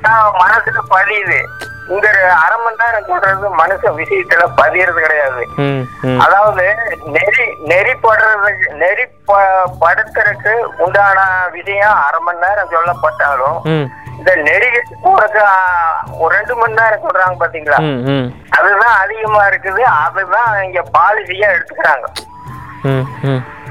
[0.41, 1.39] மனசுல பதியுது.
[1.89, 5.41] இந்த அரை மணி நேரம் சொல்றது மனுஷன் விஷயத்துல பதியறது கிடையாது.
[6.19, 6.65] அதாவது
[7.13, 7.45] நெறி
[8.73, 9.39] நெறி ப-
[9.81, 11.19] படுத்துறதுக்கு உண்டான
[11.51, 13.57] விஷயம் அரை மணி நேரம் சொல்லப்பட்டாலும்
[14.17, 14.69] இந்த நெறி
[15.03, 15.43] போறதுக்கு
[16.19, 17.79] ஒரு ரெண்டு மணி நேரம் சொல்றாங்க பாத்தீங்களா?
[18.49, 19.81] அதுதான் அதிகமா இருக்குது.
[19.99, 22.05] அதுதான் இங்க பாலிசியா எடுத்துக்கிறாங்க.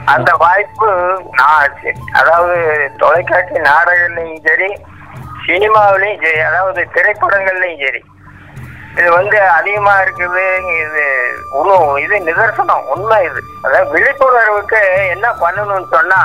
[0.06, 0.88] அந்த வாய்ப்பு
[1.32, 1.76] நான்
[2.12, 2.54] அதாவது
[2.98, 4.68] தொலைக்காட்சி நாடகங்கள்லயும் சரி
[5.46, 8.00] சினிமாவிலையும் சரி அதாவது திரைப்படங்கள்லயும் சரி.
[8.98, 10.42] இது வந்து அதிகமா இருக்குது
[10.82, 11.04] இது
[11.58, 13.40] இன்னும் இது நிதர்சனம் உண்மை இது.
[13.64, 14.80] அதாவது விழிப்புணர்வுக்கு
[15.14, 16.20] என்ன பண்ணணும்னு சொன்னா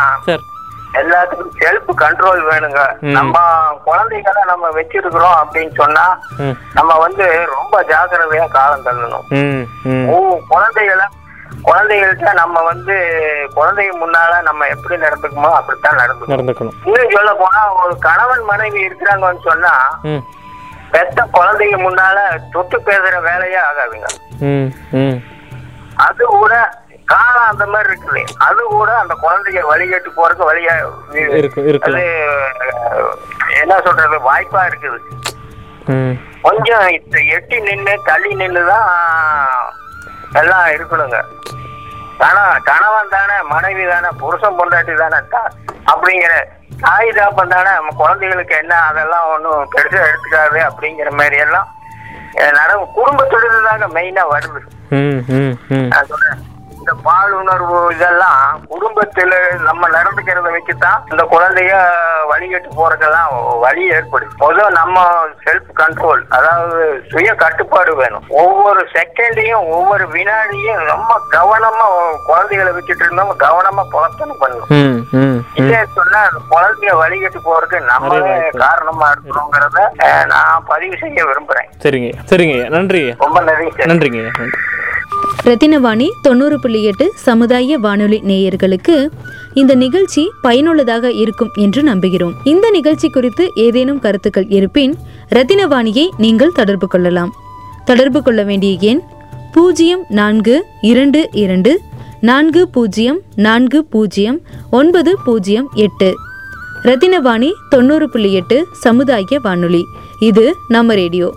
[0.99, 2.82] எல்லாத்துக்கும் செல்ஃப் கண்ட்ரோல் வேணுங்க.
[3.18, 3.38] நம்ம
[3.88, 6.05] குழந்தைகளை நம்ம வச்சிருக்கிறோம் அப்படின்னு சொன்னா
[6.78, 9.26] நம்ம வந்து ரொம்ப ஜாக்கிரதையா காலம் தள்ளணும்.
[10.51, 11.05] குழந்தைகளை
[11.68, 12.95] குழந்தைகள்கிட்ட நம்ம வந்து
[13.55, 16.34] குழந்தைங்க முன்னால நம்ம எப்படி நடந்துக்குமோ அப்படித்தான் நடந்துக்கணும்.
[16.34, 16.76] நடந்துக்கணும்.
[16.86, 19.74] இன்னும் சொல்ல போனா ஒரு கணவன் மனைவி இருக்கிறாங்கன்னு சொன்னா
[20.91, 22.18] பெத்த குழந்தைங்க முன்னால
[22.51, 24.07] தொட்டு பேசுற வேலையே ஆகாதுங்க.
[25.95, 26.53] அது கூட
[27.05, 28.24] காலம் அந்த மாதிரி இருக்குது.
[28.38, 30.74] அது கூட அந்த குழந்தைங்க வழிகட்டு போறதுக்கு வழியா
[31.88, 32.03] அது
[33.61, 34.99] என்ன சொல்றது வாய்ப்பா இருக்குது.
[36.41, 36.88] கொஞ்சம்
[37.38, 38.89] எட்டி நின்னு தள்ளி நின்னுதான்
[40.34, 41.20] எல்லாம் இருக்கணுங்க.
[41.47, 41.57] கண
[42.68, 45.20] கணவன் தானே மனைவி தானே புருஷன் பொண்டாட்டி தானே
[45.86, 46.34] அப்படிங்கிற
[46.82, 51.68] தாய் தாப்பன் தானே நம்ம குழந்தைகளுக்கு என்ன அதெல்லாம் ஒன்றும் பெருசா எடுத்துக்காது அப்படிங்கிற மாதிரி எல்லாம்
[52.39, 54.59] அஹ், நட குடும்பத்தொழில் தாங்க மெயினா வருது.
[56.88, 61.72] இந்த பால் உணர்வு இதெல்லாம் குடும்பத்துல நம்ம நடந்துக்கிறத வச்சுதான் இந்த குழந்தைய
[62.30, 64.30] வழிகட்டு போறதுக்கெல்லாம் வழி ஏற்படுது.
[64.40, 64.96] முதல்ல நம்ம
[65.46, 66.78] செல்ஃப் கண்ட்ரோல் அதாவது
[67.12, 68.24] சுய கட்டுப்பாடு வேணும்.
[68.44, 71.88] ஒவ்வொரு செகண்டையும் ஒவ்வொரு வினாடியும் ரொம்ப கவனமா
[72.30, 74.72] குழந்தைகளை வச்சுட்டு இருந்தோம் கவனமா புலத்தனம் பண்ணணும்.
[74.80, 76.24] ம் ம் இல்ல சொன்னா
[76.54, 79.84] குழந்தைய வழிகட்டு போறதுக்கு நம்மளே காரணமா இருக்கணுங்கிறத
[80.26, 81.70] நான் பதிவு செய்ய விரும்புறேன்.
[81.84, 82.58] சரிங்க சரிங்க.
[82.70, 83.70] நன்றி ரொம்ப நன்றி.
[83.86, 84.24] நன்றிங்க.
[84.40, 84.60] நன்றி.
[85.45, 89.09] ரத்தினவாணி தொண்ணூறு புள்ளி எட்டு சமுதாய வானொலி நேயர்களுக்கு
[89.53, 92.32] இந்த நிகழ்ச்சி பயனுள்ளதாக இருக்கும் என்று நம்புகிறோம்.
[92.43, 94.95] இந்த நிகழ்ச்சி குறித்து ஏதேனும் கருத்துக்கள் இருப்பின்
[95.30, 97.32] ரத்தினவாணியை நீங்கள் தொடர்பு கொள்ளலாம்.
[97.86, 99.01] தொடர்பு கொள்ள வேண்டிய எண்
[99.53, 101.82] பூஜ்ஜியம் நான்கு இரண்டு இரண்டு
[102.22, 104.41] நான்கு பூஜ்ஜியம் நான்கு பூஜ்ஜியம்
[104.72, 106.13] ஒன்பது பூஜ்ஜியம் எட்டு.
[106.84, 109.84] ரத்தினவாணி தொண்ணூறு புள்ளி எட்டு சமுதாய வானொலி.
[110.20, 111.34] இது நம்ம ரேடியோ.